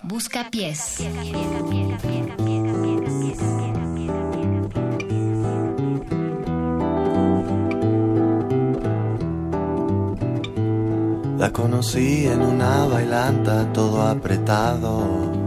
[0.02, 0.98] Busca pies.
[11.38, 15.45] La conocí en una bailanta todo apretado.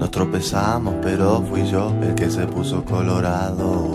[0.00, 3.94] Nos tropezamos, pero fui yo el que se puso colorado.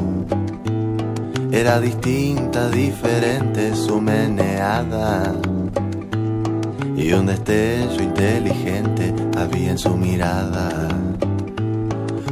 [1.52, 5.34] Era distinta, diferente su meneada.
[6.96, 10.88] Y un destello inteligente había en su mirada.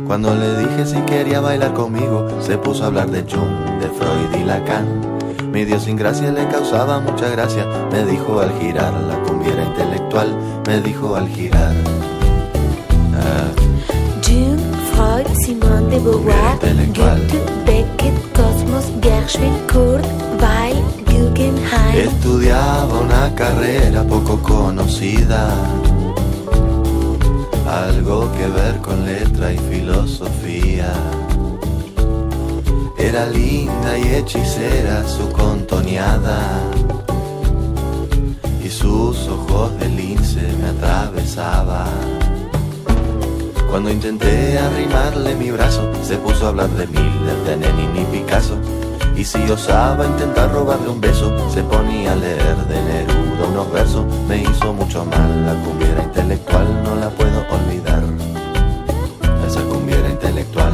[0.06, 4.40] Cuando le dije si quería bailar conmigo, se puso a hablar de Jung, de Freud
[4.40, 5.02] y Lacan.
[5.52, 7.66] Mi idiosincrasia le causaba mucha gracia.
[7.92, 10.38] Me dijo al girar, la cumbiera intelectual.
[10.68, 11.93] Me dijo al girar.
[14.26, 14.58] Jung,
[14.94, 16.58] Freud, Simone de Beauvoir.
[16.94, 20.06] Goethe, Beckett, Cosmos, Gershwin, Kurt,
[20.40, 22.08] Weil, Guggenheim.
[22.08, 25.54] Estudiaba una carrera poco conocida.
[27.68, 30.94] Algo que ver con letra y filosofía.
[32.98, 36.62] Era linda y hechicera su contoneada.
[38.64, 42.23] Y sus ojos de lince me atravesaban.
[43.74, 48.56] Cuando intenté arrimarle mi brazo, se puso a hablar de Miller, de Lenin y Picasso.
[49.16, 54.06] Y si osaba intentar robarle un beso, se ponía a leer de Neruda unos versos.
[54.28, 58.04] Me hizo mucho mal, la cumbiera intelectual no la puedo olvidar.
[59.48, 60.74] Esa cumbiera intelectual.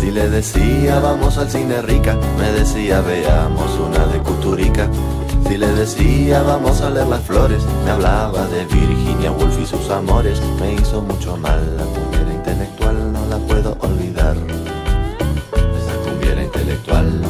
[0.00, 4.88] Si le decía vamos al cine rica, me decía veamos una de Cuturica.
[5.48, 9.90] Si le decía vamos a leer las flores, me hablaba de Virginia Woolf y sus
[9.90, 10.40] amores.
[10.60, 14.36] Me hizo mucho mal, la cumbiera intelectual no la puedo olvidar.
[15.54, 17.20] Esa cumbiera intelectual.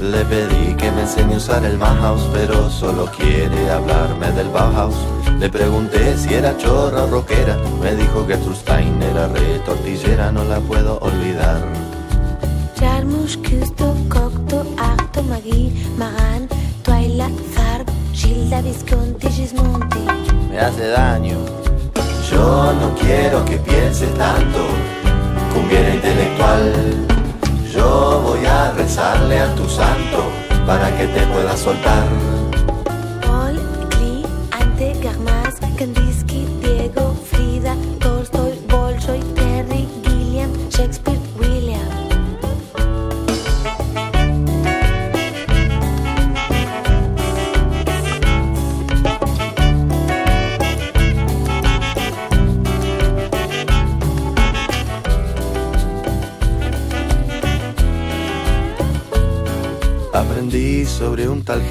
[0.00, 4.94] Le pedí que me enseñe a usar el Bauhaus, pero solo quiere hablarme del Bauhaus.
[5.40, 10.44] Le pregunté si era chorra o rockera, me dijo que Stein era re tortillera, no
[10.44, 11.85] la puedo olvidar.
[12.78, 16.46] Jarmusch, Küsto, Cocteau, Arto, Magui, Maran,
[16.84, 20.00] Twyla, Farb, Gilda, Visconti, Gismonti.
[20.50, 21.38] me hace daño.
[22.30, 24.66] Yo no quiero que pienses tanto,
[25.54, 26.72] cumbiera intelectual.
[27.72, 30.24] Yo voy a rezarle a tu santo
[30.66, 32.04] para que te pueda soltar.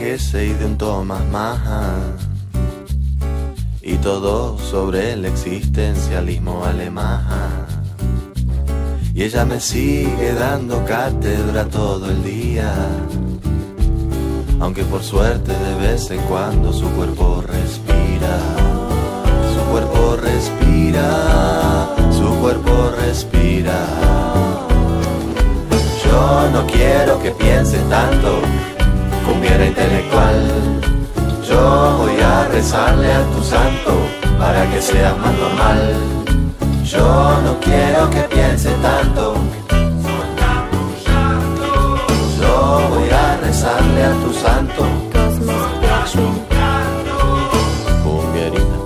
[0.02, 2.18] Y de un Thomas Mann.
[3.82, 7.66] Y todo sobre el existencialismo alemán.
[9.14, 12.74] Y ella me sigue dando cátedra todo el día.
[14.60, 18.38] Aunque por suerte de vez en cuando su cuerpo respira.
[19.56, 21.96] Su cuerpo respira.
[22.12, 23.80] Su cuerpo respira.
[26.04, 28.42] Yo no quiero que piense tanto,
[29.26, 30.38] cumbiera intelectual.
[31.48, 33.92] Yo voy a rezarle a tu santo
[34.40, 35.94] para que sea más normal.
[36.84, 39.36] Yo no quiero que piense tanto.
[42.40, 44.84] Yo voy a rezarle a tu santo.
[48.04, 48.78] Cumbiarita,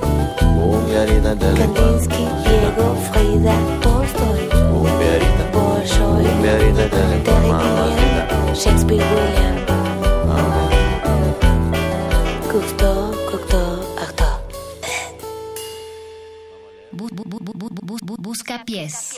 [0.53, 1.30] cumbiarita.
[1.30, 6.90] Kandinsky, Diego, Frida, Tolstoy, Cumbiarita, Bolshoi, cumbiarita
[8.60, 9.59] Shakespeare, William,
[18.30, 19.18] busca pies.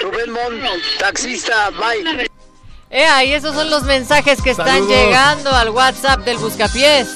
[0.00, 0.60] Rubén Mon,
[0.98, 2.28] taxista, bye.
[2.90, 4.88] Eh, ahí esos son los mensajes que están Saludos.
[4.88, 7.08] llegando al WhatsApp del Buscapiés.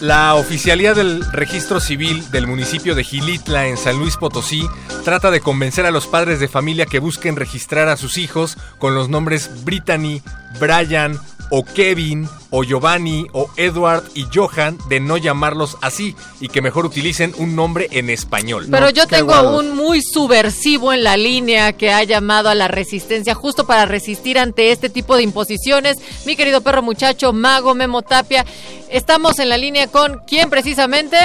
[0.00, 4.66] La oficialía del registro civil del municipio de Gilitla en San Luis Potosí
[5.04, 8.94] trata de convencer a los padres de familia que busquen registrar a sus hijos con
[8.94, 10.22] los nombres Brittany,
[10.58, 11.18] Brian
[11.50, 16.86] o Kevin o Giovanni o Edward y Johan de no llamarlos así y que mejor
[16.86, 18.66] utilicen un nombre en español.
[18.70, 22.68] Pero yo tengo a un muy subversivo en la línea que ha llamado a la
[22.68, 25.98] resistencia justo para resistir ante este tipo de imposiciones.
[26.26, 28.44] Mi querido perro muchacho, Mago Memo Tapia.
[28.88, 31.16] Estamos en la línea con quién precisamente.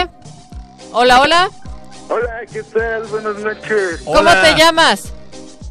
[0.92, 1.52] Hola, hola.
[2.08, 3.04] Hola, ¿qué tal?
[3.08, 4.02] Buenas noches.
[4.06, 5.15] ¿Cómo te llamas?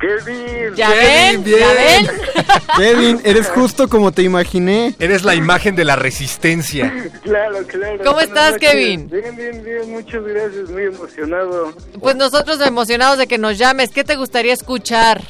[0.05, 0.75] Kevin.
[0.75, 1.45] ¿Ya ven?
[1.45, 2.07] ¿Ya ven?
[2.77, 4.95] Kevin, eres justo como te imaginé.
[4.99, 6.93] Eres la imagen de la resistencia.
[7.23, 8.05] Claro, claro.
[8.05, 8.71] ¿Cómo estás, noches.
[8.71, 9.09] Kevin?
[9.09, 11.73] Bien, bien, bien, muchas gracias, muy emocionado.
[12.01, 13.91] Pues nosotros emocionados de que nos llames.
[13.91, 15.23] ¿Qué te gustaría escuchar?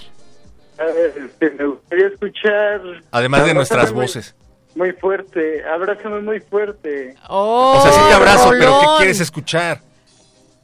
[0.78, 2.80] A ver, este, me gustaría escuchar...
[3.12, 4.34] Además de nuestras voces.
[4.74, 7.14] Muy fuerte, abrázame muy fuerte.
[7.28, 9.80] Oh, O sea, sí te abrazo, pero ¿qué quieres escuchar?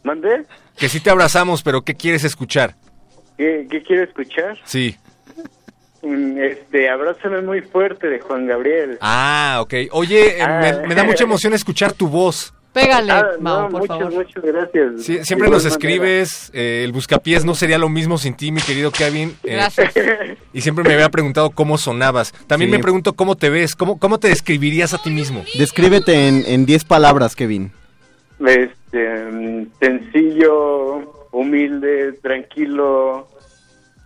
[0.03, 0.47] ¿Mandé?
[0.77, 2.75] Que sí te abrazamos, pero ¿qué quieres escuchar?
[3.41, 4.59] ¿Qué, qué quiere escuchar?
[4.65, 4.95] Sí.
[6.03, 8.99] Mm, Este, abrázame muy fuerte de Juan Gabriel.
[9.01, 9.75] Ah, ok.
[9.93, 10.61] Oye, eh, Ah.
[10.83, 12.53] me, me da mucha emoción escuchar tu voz.
[12.75, 14.13] Pégale, Ah, Mau, no, por muchas, favor.
[14.13, 15.05] muchas gracias.
[15.05, 15.69] Sí, siempre nos manera.
[15.71, 19.35] escribes, eh, el buscapiés no sería lo mismo sin ti, mi querido Kevin.
[19.43, 19.93] eh, Gracias.
[20.53, 22.33] y siempre me había preguntado cómo sonabas.
[22.47, 22.77] También Sí.
[22.77, 25.45] me pregunto cómo te ves, cómo, cómo te describirías a ti mismo.
[25.59, 27.73] Descríbete en en 10 palabras, Kevin.
[28.47, 33.29] Este, mm, sencillo, humilde, tranquilo,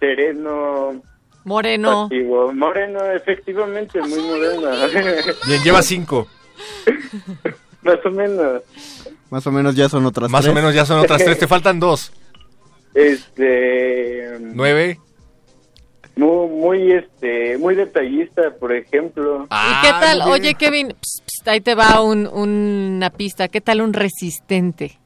[0.01, 1.03] sereno,
[1.45, 2.09] Moreno.
[2.09, 2.53] pasivo.
[2.53, 4.69] Moreno, efectivamente, muy moreno.
[5.47, 6.27] Bien, lleva cinco.
[7.83, 8.63] Más o menos.
[9.31, 10.53] Más o menos ya son otras Más tres.
[10.53, 12.13] o menos ya son otras tres, te faltan dos.
[12.95, 15.01] Este, Nueve.
[16.15, 19.47] muy, muy, este, muy detallista, por ejemplo.
[19.51, 20.23] Ah, ¿Y qué tal?
[20.29, 20.95] Oye, Kevin,
[21.47, 23.49] ahí te va un- una pista.
[23.49, 24.99] ¿Qué tal un resistente?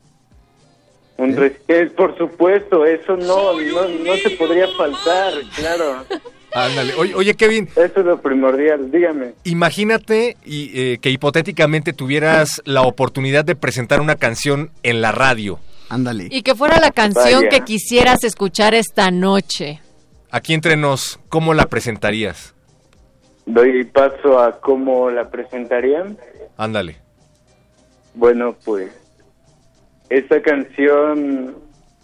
[1.18, 6.04] Un res- eh, por supuesto, eso no, no, no se podría faltar, claro.
[6.54, 6.94] Ándale.
[6.94, 9.34] Oye, oye, Kevin, Eso es lo primordial, dígame.
[9.44, 15.58] imagínate y, eh, que hipotéticamente tuvieras la oportunidad de presentar una canción en la radio.
[15.90, 16.28] Ándale.
[16.30, 17.48] Y que fuera la canción Vaya.
[17.48, 19.80] que quisieras escuchar esta noche.
[20.30, 22.54] Aquí entre nos, ¿cómo la presentarías?
[23.46, 26.16] Doy paso a cómo la presentarían.
[26.56, 26.96] Ándale.
[28.14, 28.90] Bueno, pues
[30.10, 31.54] esta canción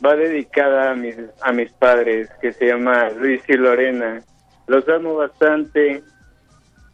[0.04, 4.22] va dedicada a mis, a mis padres, que se llama Luis y Lorena.
[4.66, 6.02] Los amo bastante.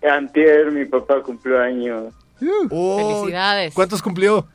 [0.02, 2.14] Antier mi papá cumplió años,
[2.70, 3.74] Oh, Felicidades.
[3.74, 4.46] ¿Cuántos cumplió?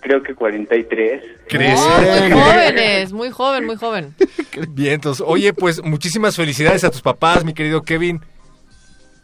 [0.00, 1.22] creo que 43.
[1.48, 1.80] ¿Crees?
[1.80, 4.14] Oh, muy jóvenes, muy joven, muy joven.
[4.70, 8.20] Bien, entonces, oye, pues muchísimas felicidades a tus papás, mi querido Kevin.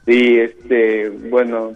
[0.06, 1.74] Sí, este, bueno,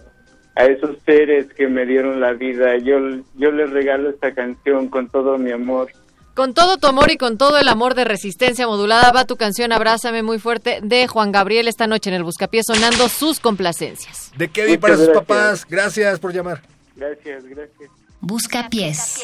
[0.57, 2.97] a esos seres que me dieron la vida, yo,
[3.35, 5.91] yo les regalo esta canción con todo mi amor.
[6.33, 9.71] Con todo tu amor y con todo el amor de resistencia modulada va tu canción
[9.71, 14.31] Abrázame muy fuerte de Juan Gabriel esta noche en el Buscapiés sonando sus complacencias.
[14.37, 15.25] De Kevin Muchas para sus gracias.
[15.25, 15.65] papás.
[15.67, 16.61] Gracias por llamar.
[16.95, 17.89] Gracias, gracias.
[18.19, 19.23] Busca pies.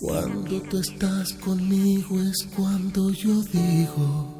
[0.00, 4.39] Cuando tú estás conmigo es cuando yo digo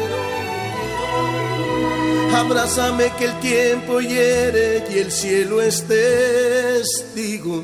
[2.35, 7.63] Abrázame que el tiempo hiere y el cielo es testigo.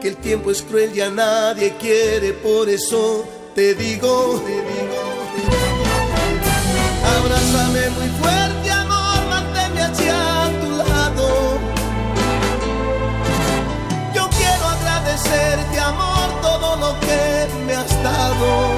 [0.00, 5.14] Que el tiempo es cruel y a nadie quiere, por eso te digo, te digo.
[7.18, 11.58] Abrázame muy fuerte, amor, manténme hacia tu lado.
[14.14, 18.73] Yo quiero agradecerte, amor, todo lo que me has dado.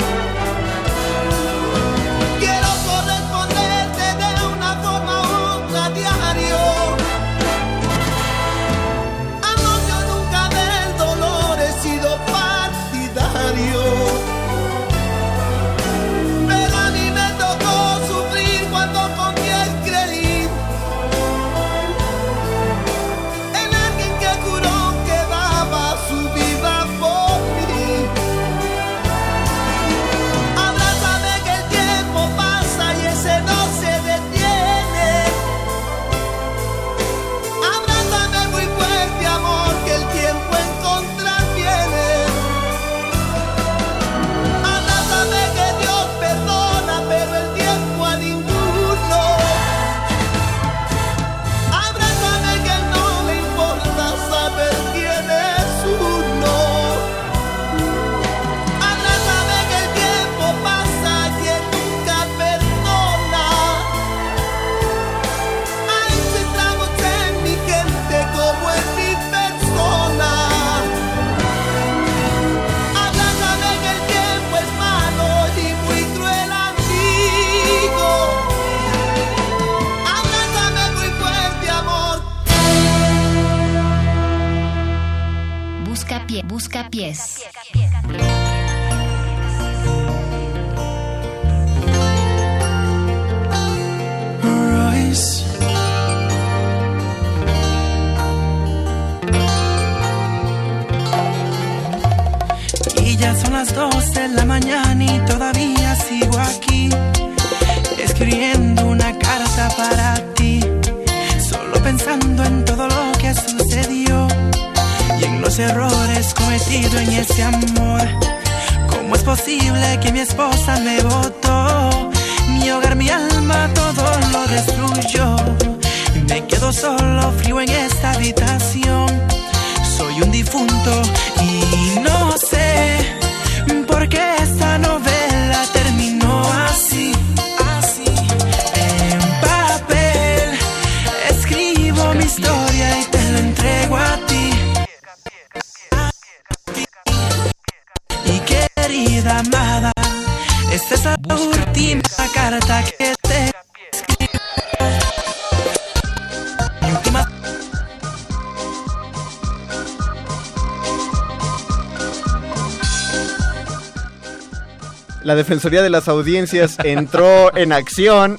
[165.36, 168.38] Defensoría de las Audiencias entró en acción,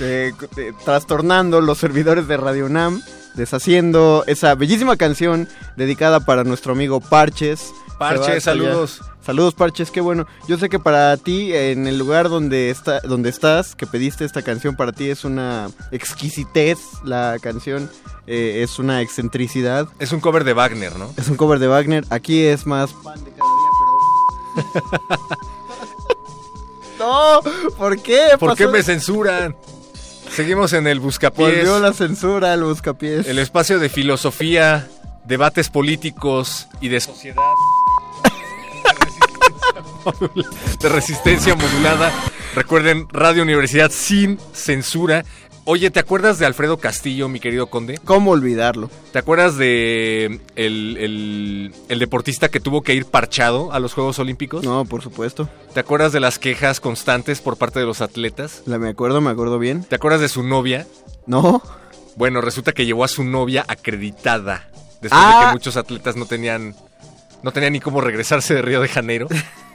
[0.00, 3.02] eh, eh, trastornando los servidores de Radio UNAM,
[3.34, 7.72] deshaciendo esa bellísima canción dedicada para nuestro amigo Parches.
[7.98, 8.40] Parches, allá.
[8.40, 9.00] saludos.
[9.26, 10.26] Saludos Parches, qué bueno.
[10.46, 14.42] Yo sé que para ti, en el lugar donde, está, donde estás, que pediste esta
[14.42, 17.90] canción, para ti es una exquisitez la canción,
[18.28, 19.88] eh, es una excentricidad.
[19.98, 21.12] Es un cover de Wagner, ¿no?
[21.16, 22.04] Es un cover de Wagner.
[22.10, 23.70] Aquí es más pan de cada día,
[24.78, 25.46] pero.
[27.76, 28.30] ¿por qué?
[28.38, 29.56] ¿Por qué me censuran?
[30.30, 31.66] Seguimos en el Buscapiés.
[31.66, 33.26] Volvió la censura al buscapiés.
[33.26, 34.88] El espacio de filosofía,
[35.24, 37.42] debates políticos y de sociedad.
[40.80, 42.12] de resistencia modulada.
[42.54, 45.24] Recuerden, Radio Universidad sin censura.
[45.68, 47.98] Oye, ¿te acuerdas de Alfredo Castillo, mi querido conde?
[48.04, 48.88] ¿Cómo olvidarlo?
[49.12, 54.20] ¿Te acuerdas de el, el- el deportista que tuvo que ir parchado a los Juegos
[54.20, 54.62] Olímpicos?
[54.64, 55.48] No, por supuesto.
[55.74, 58.62] ¿Te acuerdas de las quejas constantes por parte de los atletas?
[58.66, 59.82] La me acuerdo, me acuerdo bien.
[59.82, 60.86] ¿Te acuerdas de su novia?
[61.26, 61.60] No.
[62.14, 64.68] Bueno, resulta que llevó a su novia acreditada.
[65.00, 65.46] Después de Ah.
[65.48, 66.76] que muchos atletas no tenían,
[67.42, 69.26] no tenían ni cómo regresarse de Río de Janeiro.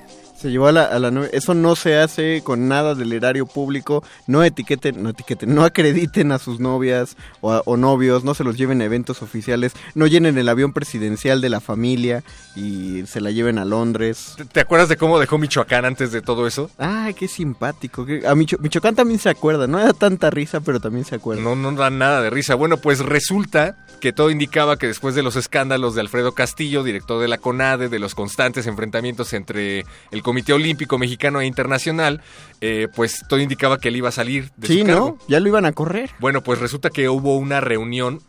[0.41, 1.29] Se llevó a la, a la novia.
[1.33, 4.03] Eso no se hace con nada del erario público.
[4.27, 8.43] No etiqueten, no etiqueten, no acrediten a sus novias o, a- o novios, no se
[8.43, 12.23] los lleven a eventos oficiales, no llenen el avión presidencial de la familia
[12.55, 14.33] y se la lleven a Londres.
[14.37, 16.71] ¿Te, te acuerdas de cómo dejó Michoacán antes de todo eso?
[16.77, 18.01] Ay, qué simpático.
[18.27, 21.43] A Micho- Michoacán también se acuerda, no da tanta risa, pero también se acuerda.
[21.43, 22.55] No, no da nada de risa.
[22.55, 27.21] Bueno, pues resulta que todo indicaba que después de los escándalos de Alfredo Castillo, director
[27.21, 32.21] de la CONADE, de los constantes enfrentamientos entre el Comité Olímpico Mexicano e Internacional,
[32.61, 35.17] eh, pues todo indicaba que él iba a salir de Sí, su ¿no?
[35.27, 36.11] Ya lo iban a correr.
[36.19, 38.21] Bueno, pues resulta que hubo una reunión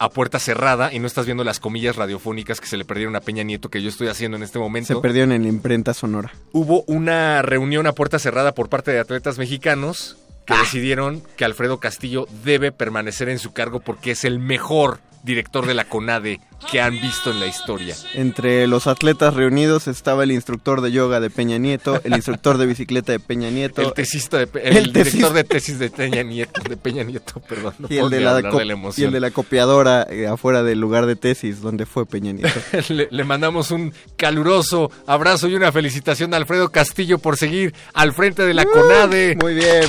[0.00, 3.20] a puerta cerrada y no estás viendo las comillas radiofónicas que se le perdieron a
[3.20, 4.92] Peña Nieto que yo estoy haciendo en este momento.
[4.96, 6.32] Se perdieron en la imprenta sonora.
[6.50, 10.44] Hubo una reunión a puerta cerrada por parte de atletas mexicanos Ah.
[10.46, 15.66] que decidieron que Alfredo Castillo debe permanecer en su cargo porque es el mejor director
[15.66, 16.40] de la CONADE
[16.70, 17.96] que han visto en la historia.
[18.14, 22.66] Entre los atletas reunidos estaba el instructor de yoga de Peña Nieto, el instructor de
[22.66, 23.82] bicicleta de Peña Nieto.
[23.82, 27.74] El tesista de el, el director de tesis de Peña Nieto, de Peña Nieto, perdón.
[27.78, 29.06] no y el, de la hablar co- de la y emoción.
[29.08, 32.60] el de la copiadora eh, afuera del lugar de tesis donde fue Peña Nieto.
[32.90, 38.12] le, le mandamos un caluroso abrazo y una felicitación a Alfredo Castillo por seguir al
[38.12, 39.36] frente de la CONADE.
[39.40, 39.84] Muy bien.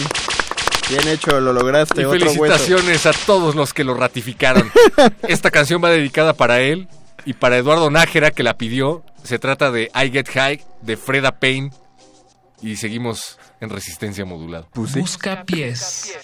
[0.90, 2.02] Bien hecho, lo lograste.
[2.02, 4.72] Y otro felicitaciones a todos los que lo ratificaron.
[5.28, 6.88] Esta canción va dedicada para él
[7.26, 9.04] y para Eduardo Nájera que la pidió.
[9.24, 11.72] Se trata de I Get High de Freda Payne
[12.62, 14.68] y seguimos en resistencia modulada.
[14.74, 16.16] Busca pies.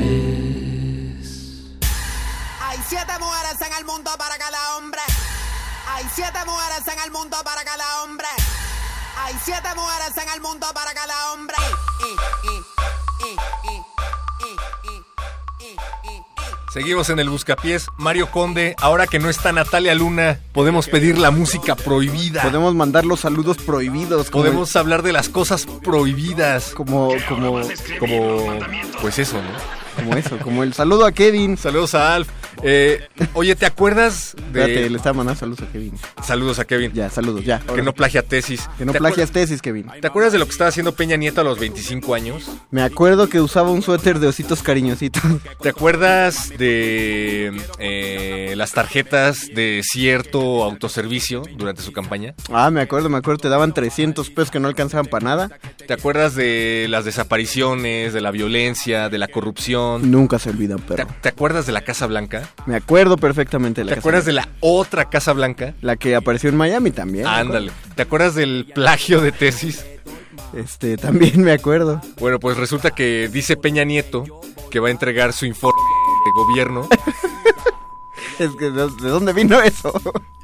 [2.60, 5.00] Hay siete mujeres en el mundo para cada hombre.
[5.88, 8.28] Hay siete mujeres en el mundo para cada hombre.
[9.16, 10.93] Hay siete mujeres en el mundo para
[16.74, 17.86] Seguimos en el Buscapiés.
[17.98, 22.42] Mario Conde, ahora que no está Natalia Luna, podemos pedir la música prohibida.
[22.42, 24.28] Podemos mandar los saludos prohibidos.
[24.28, 26.72] Podemos hablar de las cosas prohibidas.
[26.74, 27.60] Como, como,
[28.00, 28.58] como,
[29.00, 29.50] pues eso, ¿no?
[29.94, 31.56] Como eso, como el saludo a Kevin.
[31.56, 32.28] Saludos a Alf.
[32.62, 33.00] Eh,
[33.34, 34.60] oye, ¿te acuerdas de...?
[34.60, 35.94] Espérate, le estaba mandando saludos a Kevin.
[36.22, 36.92] Saludos a Kevin.
[36.92, 37.60] Ya, saludos, ya.
[37.60, 38.68] Que no plagia tesis.
[38.78, 39.86] Que no ¿Te plagias tesis, Kevin.
[40.00, 42.50] ¿Te acuerdas de lo que estaba haciendo Peña Nieto a los 25 años?
[42.70, 45.22] Me acuerdo que usaba un suéter de ositos cariñositos.
[45.60, 52.34] ¿Te acuerdas de eh, las tarjetas de cierto autoservicio durante su campaña?
[52.52, 53.38] Ah, me acuerdo, me acuerdo.
[53.38, 55.50] Te daban 300 pesos que no alcanzaban para nada.
[55.86, 60.10] ¿Te acuerdas de las desapariciones, de la violencia, de la corrupción?
[60.10, 61.08] Nunca se olvidan, ¿Te, pero.
[61.20, 62.43] te acuerdas de la Casa Blanca?
[62.66, 64.50] Me acuerdo perfectamente de la ¿Te Casa acuerdas de Blanca.
[64.50, 65.74] la otra Casa Blanca?
[65.82, 67.24] La que apareció en Miami también.
[67.24, 67.72] me Ándale.
[67.94, 69.84] ¿Te acuerdas del plagio de tesis?
[70.54, 72.00] Este, también me acuerdo.
[72.20, 74.24] Bueno, pues resulta que dice Peña Nieto
[74.70, 75.80] que va a entregar su informe
[76.26, 76.88] de gobierno.
[78.38, 79.92] Es que, ¿de de dónde vino eso?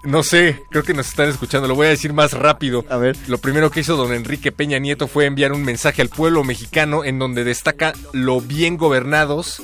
[0.05, 1.67] No sé, creo que nos están escuchando.
[1.67, 2.85] Lo voy a decir más rápido.
[2.89, 3.17] A ver.
[3.27, 7.05] Lo primero que hizo don Enrique Peña Nieto fue enviar un mensaje al pueblo mexicano
[7.05, 9.63] en donde destaca lo bien gobernados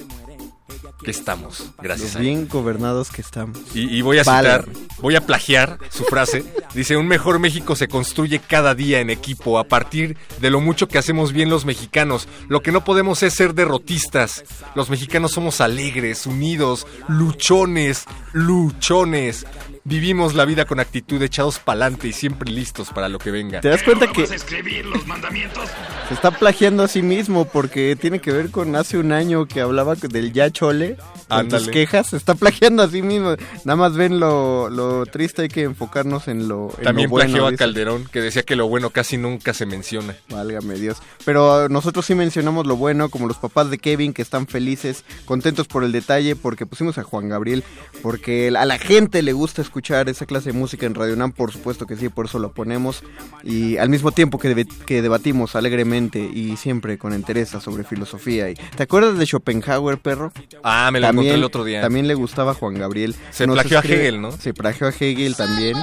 [1.03, 1.71] que estamos.
[1.81, 2.25] Gracias Los a él.
[2.25, 3.59] bien gobernados que estamos.
[3.75, 4.67] Y, y voy a citar,
[5.01, 6.45] voy a plagiar su frase.
[6.75, 10.89] Dice, un mejor México se construye cada día en equipo a partir de lo mucho
[10.89, 12.29] que hacemos bien los mexicanos.
[12.49, 14.45] Lo que no podemos es ser derrotistas.
[14.75, 19.47] Los mexicanos somos alegres, unidos, luchones, luchones.
[19.89, 23.61] Vivimos la vida con actitud, echados pa'lante y siempre listos para lo que venga.
[23.61, 25.71] ¿Te das cuenta que escribir los mandamientos?
[26.09, 29.61] se está plagiando a sí mismo porque tiene que ver con hace un año que
[29.61, 30.97] hablaba del ya chole?
[31.29, 33.35] Con tus quejas, se está plagiando a sí mismo.
[33.65, 37.31] Nada más ven lo, lo triste, hay que enfocarnos en lo, en También lo bueno.
[37.31, 37.65] plagió a dice.
[37.65, 40.17] Calderón, que decía que lo bueno casi nunca se menciona.
[40.31, 40.99] Válgame Dios.
[41.25, 45.67] Pero nosotros sí mencionamos lo bueno, como los papás de Kevin que están felices, contentos
[45.69, 47.65] por el detalle, porque pusimos a Juan Gabriel,
[48.03, 49.76] porque a la gente le gusta escuchar
[50.09, 53.03] esa clase de música en Radio Nam, por supuesto que sí, por eso lo ponemos.
[53.43, 58.51] Y al mismo tiempo que, que debatimos alegremente y siempre con entereza sobre filosofía.
[58.51, 60.33] Y, ¿Te acuerdas de Schopenhauer, perro?
[60.63, 61.81] Ah, me lo encontré el otro día.
[61.81, 63.15] También le gustaba a Juan Gabriel.
[63.31, 64.33] Se Nos plagió a Hegel, ¿no?
[64.33, 65.77] Se plagió a Hegel también.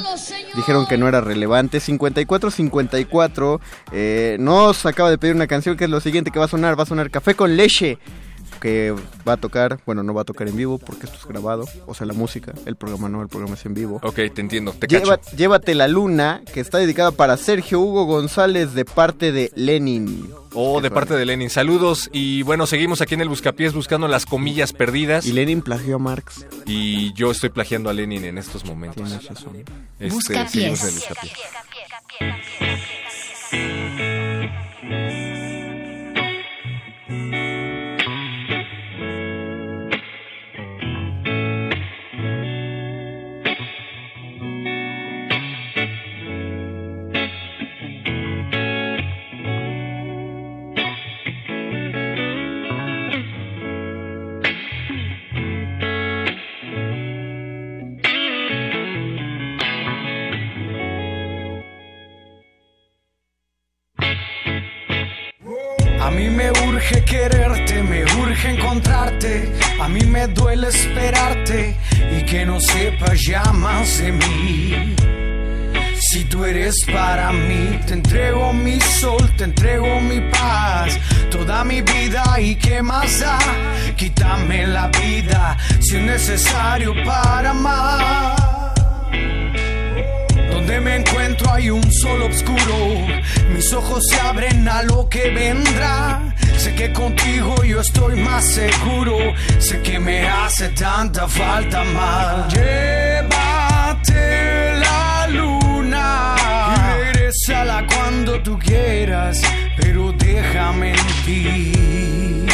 [0.56, 1.80] Dijeron que no era relevante.
[1.80, 3.60] 54-54.
[3.92, 6.78] Eh, nos acaba de pedir una canción que es lo siguiente que va a sonar.
[6.78, 7.98] Va a sonar Café con Leche.
[8.60, 8.96] Que
[9.28, 11.66] va a tocar, bueno, no va a tocar en vivo porque esto es grabado.
[11.86, 12.54] O sea, la música.
[12.66, 14.00] El programa no, el programa es en vivo.
[14.04, 15.36] Ok, te entiendo, te Lleva- cacho.
[15.36, 20.30] llévate la luna, que está dedicada para Sergio Hugo González de parte de Lenin.
[20.54, 21.50] Oh, de parte de Lenin.
[21.50, 25.26] Saludos y bueno, seguimos aquí en el Buscapiés buscando las comillas perdidas.
[25.26, 26.46] Y Lenin plagió a Marx.
[26.68, 29.04] Y yo estoy plagiando a Lenin en estos momentos.
[29.04, 29.58] Tienes razón.
[30.00, 30.52] Este, Buscapiés.
[30.52, 31.34] seguimos en el Buscapiés.
[73.32, 74.96] Más de mí.
[76.12, 80.98] Si tú eres para mí, te entrego mi sol, te entrego mi paz,
[81.32, 83.40] toda mi vida y qué más da.
[83.96, 88.74] Quítame la vida si es necesario para amar.
[90.52, 93.08] Donde me encuentro hay un sol oscuro.
[93.54, 96.33] Mis ojos se abren a lo que vendrá.
[96.58, 99.18] Sé que contigo yo estoy más seguro.
[99.60, 102.54] Sé que me hace tanta falta más.
[102.54, 104.24] Llévate
[104.80, 109.42] la luna y regrésala cuando tú quieras,
[109.78, 112.46] pero déjame en ti.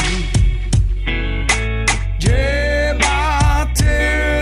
[2.19, 3.95] Llévate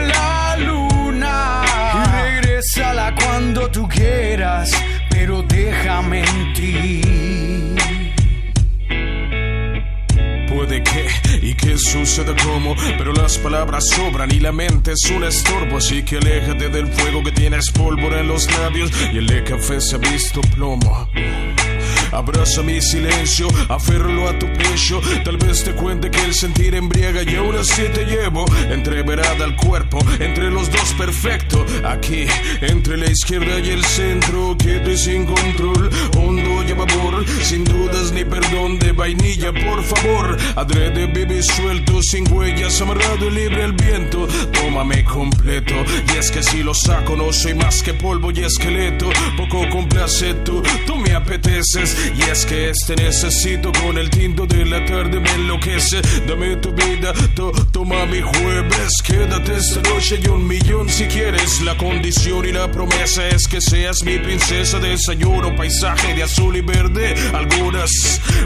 [0.08, 4.72] la luna y regrésala cuando tú quieras,
[5.10, 7.47] pero déjame en ti.
[10.84, 11.08] Que
[11.42, 16.04] y que suceda como, pero las palabras sobran y la mente es un estorbo, así
[16.04, 19.96] que aléjate del fuego que tienes pólvora en los labios y el de café se
[19.96, 21.10] ha visto plomo.
[22.12, 25.02] Abraza mi silencio, aférralo a tu pecho.
[25.24, 28.46] Tal vez te cuente que el sentir embriaga y aún así te llevo.
[28.70, 31.66] Entreverada al cuerpo, entre los dos perfecto.
[31.86, 32.26] Aquí,
[32.62, 35.90] entre la izquierda y el centro, quede sin control.
[36.18, 40.38] Hondo y a vapor, sin dudas ni perdón de vainilla, por favor.
[40.56, 44.28] Adrede, vive suelto, sin huellas, amarrado y libre al viento.
[44.52, 45.74] Tómame completo,
[46.14, 49.10] y es que si lo saco, no soy más que polvo y esqueleto.
[49.36, 51.97] Poco complace tú, tú me apeteces.
[52.16, 56.02] Y es que este necesito con el tinto de la tarde me enloquece.
[56.28, 59.02] Dame tu vida, to- toma mi jueves.
[59.04, 61.62] Quédate esta noche y un millón si quieres.
[61.62, 64.80] La condición y la promesa es que seas mi princesa.
[64.80, 67.16] Desayuno, paisaje de azul y verde.
[67.34, 67.92] Algunas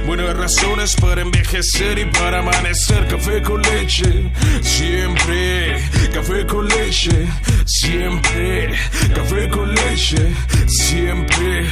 [0.06, 3.08] buenas razones para envejecer y para amanecer.
[3.08, 4.30] Café con leche,
[4.62, 5.82] siempre.
[6.14, 7.28] Café con leche,
[7.66, 8.70] siempre.
[9.14, 10.32] Café con leche,
[10.68, 11.68] siempre.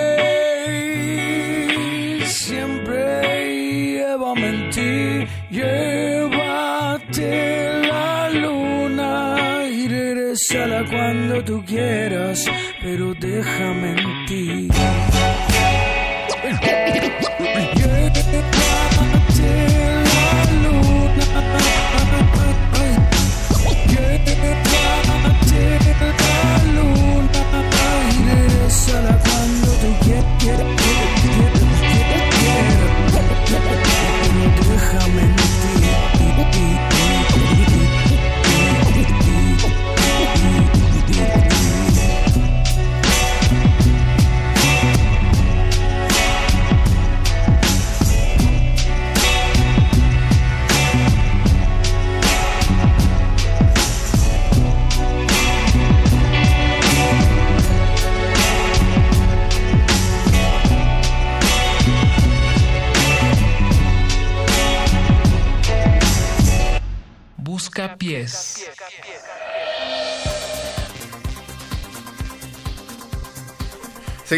[2.25, 7.29] siempre, llévame en ti, llévate
[7.87, 12.45] la luna y regresala cuando tú quieras,
[12.81, 14.67] pero déjame en ti.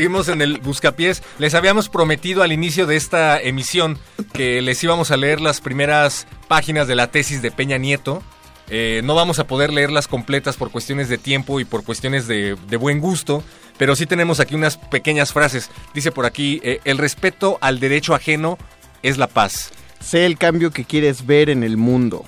[0.03, 1.23] Seguimos en el Buscapiés.
[1.39, 3.97] Les habíamos prometido al inicio de esta emisión
[4.33, 8.21] que les íbamos a leer las primeras páginas de la tesis de Peña Nieto.
[8.67, 12.57] Eh, no vamos a poder leerlas completas por cuestiones de tiempo y por cuestiones de,
[12.67, 13.45] de buen gusto,
[13.77, 15.71] pero sí tenemos aquí unas pequeñas frases.
[15.93, 18.57] Dice por aquí, eh, el respeto al derecho ajeno
[19.03, 19.71] es la paz.
[20.01, 22.25] Sé el cambio que quieres ver en el mundo.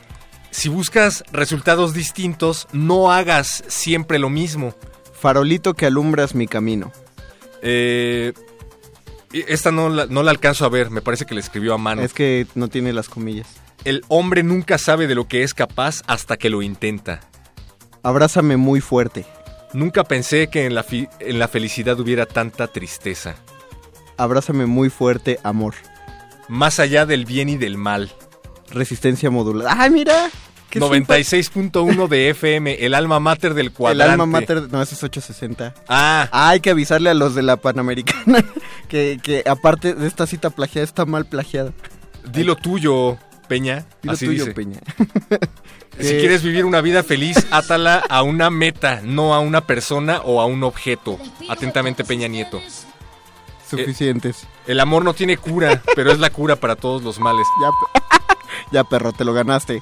[0.50, 4.74] Si buscas resultados distintos, no hagas siempre lo mismo.
[5.12, 6.94] Farolito que alumbras mi camino.
[7.68, 8.34] Eh,
[9.34, 12.04] esta no la, no la alcanzo a ver, me parece que la escribió a mano.
[12.04, 13.48] Es que no tiene las comillas.
[13.84, 17.22] El hombre nunca sabe de lo que es capaz hasta que lo intenta.
[18.04, 19.26] Abrázame muy fuerte.
[19.74, 23.36] Nunca pensé que en la, en la felicidad hubiera tanta tristeza.
[24.16, 25.74] Abrázame muy fuerte, amor.
[26.48, 28.12] Más allá del bien y del mal.
[28.70, 29.76] Resistencia modulada.
[29.78, 30.30] ¡Ah, mira!
[30.80, 34.12] Qué 96.1 de FM, el alma mater del El cuadrante.
[34.12, 35.74] alma mater, no, ese es 860.
[35.90, 36.30] Ah.
[36.32, 38.44] hay que avisarle a los de la Panamericana
[38.88, 41.72] que, que aparte de esta cita plagiada, está mal plagiada.
[42.32, 43.86] Dilo tuyo, Peña.
[44.02, 44.56] Dilo Así tuyo, dice.
[44.56, 44.80] Peña.
[45.98, 50.20] Si Eh, quieres vivir una vida feliz, átala a una meta, no a una persona
[50.26, 51.18] o a un objeto.
[51.48, 52.60] Atentamente, Peña Nieto.
[53.70, 54.46] Suficientes.
[54.68, 57.48] El amor no tiene cura, pero es la cura para todos los males.
[57.62, 57.70] Ya,
[58.72, 59.82] ya perro, te lo ganaste.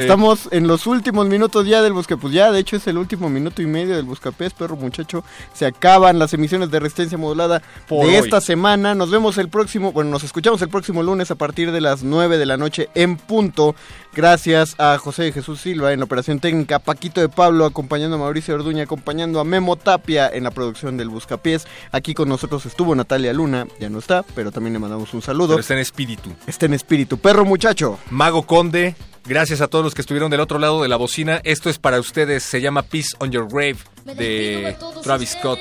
[0.00, 3.28] Estamos en los últimos minutos ya del Busca, pues ya, de hecho es el último
[3.28, 5.24] minuto y medio del Buscapés, perro muchacho.
[5.52, 8.14] Se acaban las emisiones de resistencia modulada Por de hoy.
[8.16, 8.94] esta semana.
[8.94, 12.38] Nos vemos el próximo, bueno, nos escuchamos el próximo lunes a partir de las 9
[12.38, 13.74] de la noche en punto.
[14.14, 18.18] Gracias a José de Jesús Silva en la operación técnica, Paquito de Pablo acompañando a
[18.18, 21.66] Mauricio Orduña, acompañando a Memo Tapia en la producción del Buscapiés.
[21.92, 25.48] Aquí con nosotros estuvo Natalia Luna, ya no está, pero también le mandamos un saludo.
[25.50, 26.30] Pero está en espíritu.
[26.46, 27.18] Está en espíritu.
[27.18, 27.98] Perro muchacho.
[28.10, 28.96] Mago Conde,
[29.28, 31.40] gracias a todos los que estuvieron del otro lado de la bocina.
[31.44, 35.60] Esto es para ustedes, se llama Peace on Your Grave de Travis Scott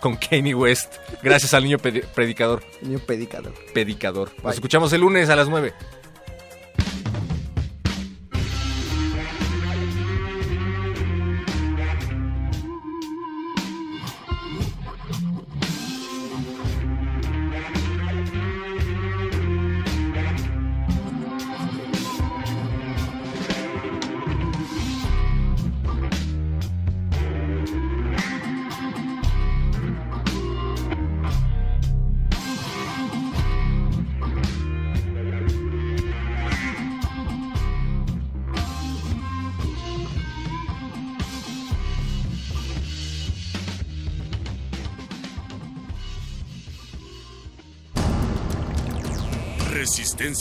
[0.00, 0.94] con Kanye West.
[1.22, 2.62] Gracias al niño predicador.
[2.82, 3.54] Niño predicador.
[3.72, 4.30] Predicador.
[4.42, 5.72] Nos escuchamos el lunes a las 9.